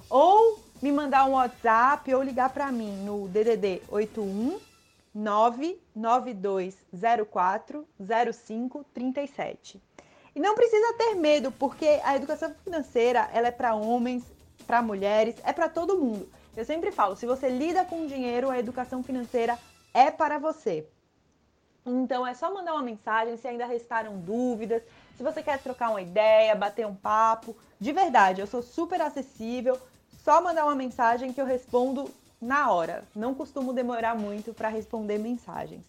Ou 0.09 0.59
me 0.81 0.91
mandar 0.91 1.25
um 1.25 1.31
WhatsApp 1.31 2.13
ou 2.13 2.21
ligar 2.21 2.49
para 2.49 2.69
mim 2.71 2.91
no 3.05 3.29
DDD 3.29 3.81
81 3.89 4.59
99204 5.15 7.87
0537. 7.97 9.81
E 10.35 10.39
não 10.39 10.53
precisa 10.53 10.93
ter 10.93 11.15
medo, 11.15 11.51
porque 11.51 11.99
a 12.03 12.15
educação 12.15 12.53
financeira 12.63 13.27
ela 13.33 13.47
é 13.47 13.51
para 13.51 13.73
homens, 13.73 14.23
para 14.67 14.83
mulheres, 14.83 15.35
é 15.43 15.51
para 15.51 15.67
todo 15.67 15.97
mundo. 15.97 16.29
Eu 16.57 16.65
sempre 16.65 16.91
falo, 16.91 17.15
se 17.15 17.27
você 17.27 17.49
lida 17.49 17.85
com 17.85 18.07
dinheiro, 18.07 18.49
a 18.49 18.57
educação 18.57 19.03
financeira 19.03 19.59
é 19.93 20.09
para 20.09 20.39
você. 20.39 20.87
Então 21.85 22.25
é 22.25 22.33
só 22.33 22.51
mandar 22.51 22.73
uma 22.73 22.81
mensagem 22.81 23.37
se 23.37 23.47
ainda 23.47 23.67
restaram 23.67 24.17
dúvidas, 24.17 24.81
se 25.15 25.21
você 25.21 25.43
quer 25.43 25.59
trocar 25.59 25.91
uma 25.91 26.01
ideia, 26.01 26.55
bater 26.55 26.87
um 26.87 26.95
papo. 26.95 27.55
De 27.79 27.91
verdade, 27.91 28.41
eu 28.41 28.47
sou 28.47 28.63
super 28.63 28.99
acessível. 28.99 29.79
Só 30.23 30.41
mandar 30.41 30.65
uma 30.65 30.73
mensagem 30.73 31.31
que 31.31 31.39
eu 31.39 31.45
respondo 31.45 32.09
na 32.41 32.71
hora. 32.71 33.03
Não 33.15 33.35
costumo 33.35 33.71
demorar 33.71 34.15
muito 34.15 34.51
para 34.51 34.67
responder 34.67 35.19
mensagens. 35.19 35.85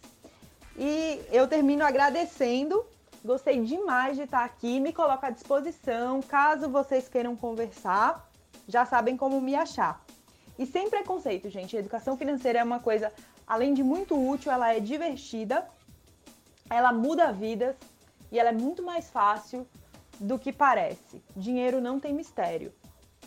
E 0.76 1.18
eu 1.32 1.48
termino 1.48 1.82
agradecendo. 1.82 2.84
Gostei 3.24 3.58
demais 3.62 4.18
de 4.18 4.24
estar 4.24 4.44
aqui. 4.44 4.80
Me 4.80 4.92
coloco 4.92 5.24
à 5.24 5.30
disposição. 5.30 6.20
Caso 6.20 6.68
vocês 6.68 7.08
queiram 7.08 7.34
conversar, 7.34 8.30
já 8.68 8.84
sabem 8.84 9.16
como 9.16 9.40
me 9.40 9.54
achar. 9.54 10.06
E 10.58 10.66
sem 10.66 10.90
preconceito, 10.90 11.48
gente. 11.48 11.76
A 11.76 11.80
educação 11.80 12.16
financeira 12.16 12.58
é 12.58 12.64
uma 12.64 12.80
coisa, 12.80 13.12
além 13.46 13.72
de 13.72 13.82
muito 13.82 14.14
útil, 14.16 14.50
ela 14.50 14.74
é 14.74 14.80
divertida, 14.80 15.64
ela 16.68 16.92
muda 16.92 17.32
vidas 17.32 17.76
e 18.32 18.38
ela 18.38 18.50
é 18.50 18.52
muito 18.52 18.82
mais 18.82 19.08
fácil 19.08 19.66
do 20.18 20.38
que 20.38 20.52
parece. 20.52 21.22
Dinheiro 21.36 21.80
não 21.80 22.00
tem 22.00 22.12
mistério, 22.12 22.72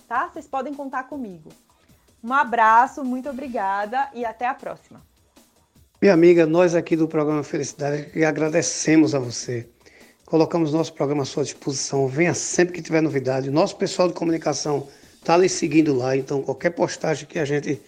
tá? 0.07 0.27
Vocês 0.27 0.45
podem 0.45 0.73
contar 0.73 1.03
comigo. 1.05 1.49
Um 2.23 2.33
abraço, 2.33 3.03
muito 3.03 3.29
obrigada 3.29 4.09
e 4.13 4.25
até 4.25 4.45
a 4.45 4.53
próxima. 4.53 5.01
Minha 6.01 6.13
amiga, 6.13 6.45
nós 6.45 6.75
aqui 6.75 6.95
do 6.95 7.07
programa 7.07 7.43
Felicidade 7.43 8.23
agradecemos 8.25 9.15
a 9.15 9.19
você. 9.19 9.69
Colocamos 10.25 10.73
nosso 10.73 10.93
programa 10.93 11.23
à 11.23 11.25
sua 11.25 11.43
disposição. 11.43 12.07
Venha 12.07 12.33
sempre 12.33 12.73
que 12.73 12.81
tiver 12.81 13.01
novidade. 13.01 13.49
Nosso 13.49 13.75
pessoal 13.75 14.07
de 14.07 14.13
comunicação 14.13 14.87
está 15.21 15.37
lhe 15.37 15.47
seguindo 15.47 15.95
lá, 15.95 16.17
então 16.17 16.41
qualquer 16.41 16.71
postagem 16.71 17.27
que 17.27 17.37
a 17.37 17.45
gente 17.45 17.79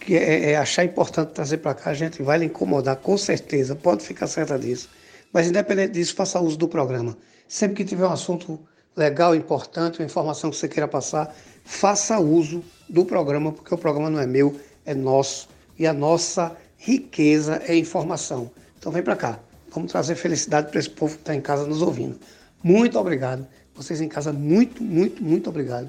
que 0.00 0.16
é, 0.16 0.52
é 0.52 0.56
achar 0.56 0.84
importante 0.84 1.32
trazer 1.32 1.58
para 1.58 1.74
cá, 1.74 1.90
a 1.90 1.94
gente 1.94 2.22
vai 2.22 2.38
lhe 2.38 2.46
incomodar, 2.46 2.96
com 2.96 3.16
certeza, 3.16 3.74
pode 3.74 4.02
ficar 4.02 4.26
certa 4.26 4.58
disso. 4.58 4.88
Mas 5.32 5.46
independente 5.46 5.92
disso, 5.92 6.14
faça 6.14 6.40
uso 6.40 6.58
do 6.58 6.68
programa. 6.68 7.16
Sempre 7.48 7.76
que 7.76 7.84
tiver 7.84 8.06
um 8.06 8.12
assunto 8.12 8.60
legal, 8.94 9.34
importante, 9.34 9.98
uma 10.00 10.04
informação 10.04 10.50
que 10.50 10.56
você 10.56 10.68
queira 10.68 10.86
passar, 10.86 11.34
faça 11.64 12.18
uso 12.18 12.62
do 12.88 13.04
programa, 13.04 13.50
porque 13.50 13.74
o 13.74 13.78
programa 13.78 14.10
não 14.10 14.20
é 14.20 14.26
meu, 14.26 14.54
é 14.84 14.94
nosso. 14.94 15.48
E 15.78 15.86
a 15.86 15.92
nossa 15.92 16.54
riqueza 16.76 17.62
é 17.66 17.74
informação. 17.74 18.50
Então 18.78 18.92
vem 18.92 19.02
para 19.02 19.16
cá. 19.16 19.40
Vamos 19.70 19.90
trazer 19.90 20.16
felicidade 20.16 20.70
para 20.70 20.78
esse 20.78 20.90
povo 20.90 21.14
que 21.14 21.22
está 21.22 21.34
em 21.34 21.40
casa 21.40 21.66
nos 21.66 21.80
ouvindo. 21.80 22.18
Muito 22.62 22.98
obrigado. 22.98 23.46
Vocês 23.74 24.00
em 24.02 24.08
casa, 24.08 24.32
muito, 24.32 24.82
muito, 24.82 25.22
muito 25.22 25.48
obrigado 25.48 25.88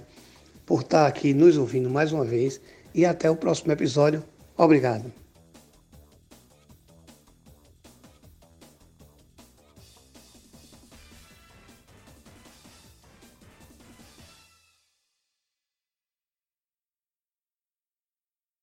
por 0.65 0.82
estar 0.82 1.08
aqui 1.08 1.34
nos 1.34 1.58
ouvindo 1.58 1.89
mais 1.89 2.12
uma 2.12 2.25
vez 2.25 2.60
e 2.93 3.06
até 3.06 3.30
o 3.30 3.36
próximo 3.36 3.71
episódio. 3.71 4.23
Obrigado. 4.58 5.25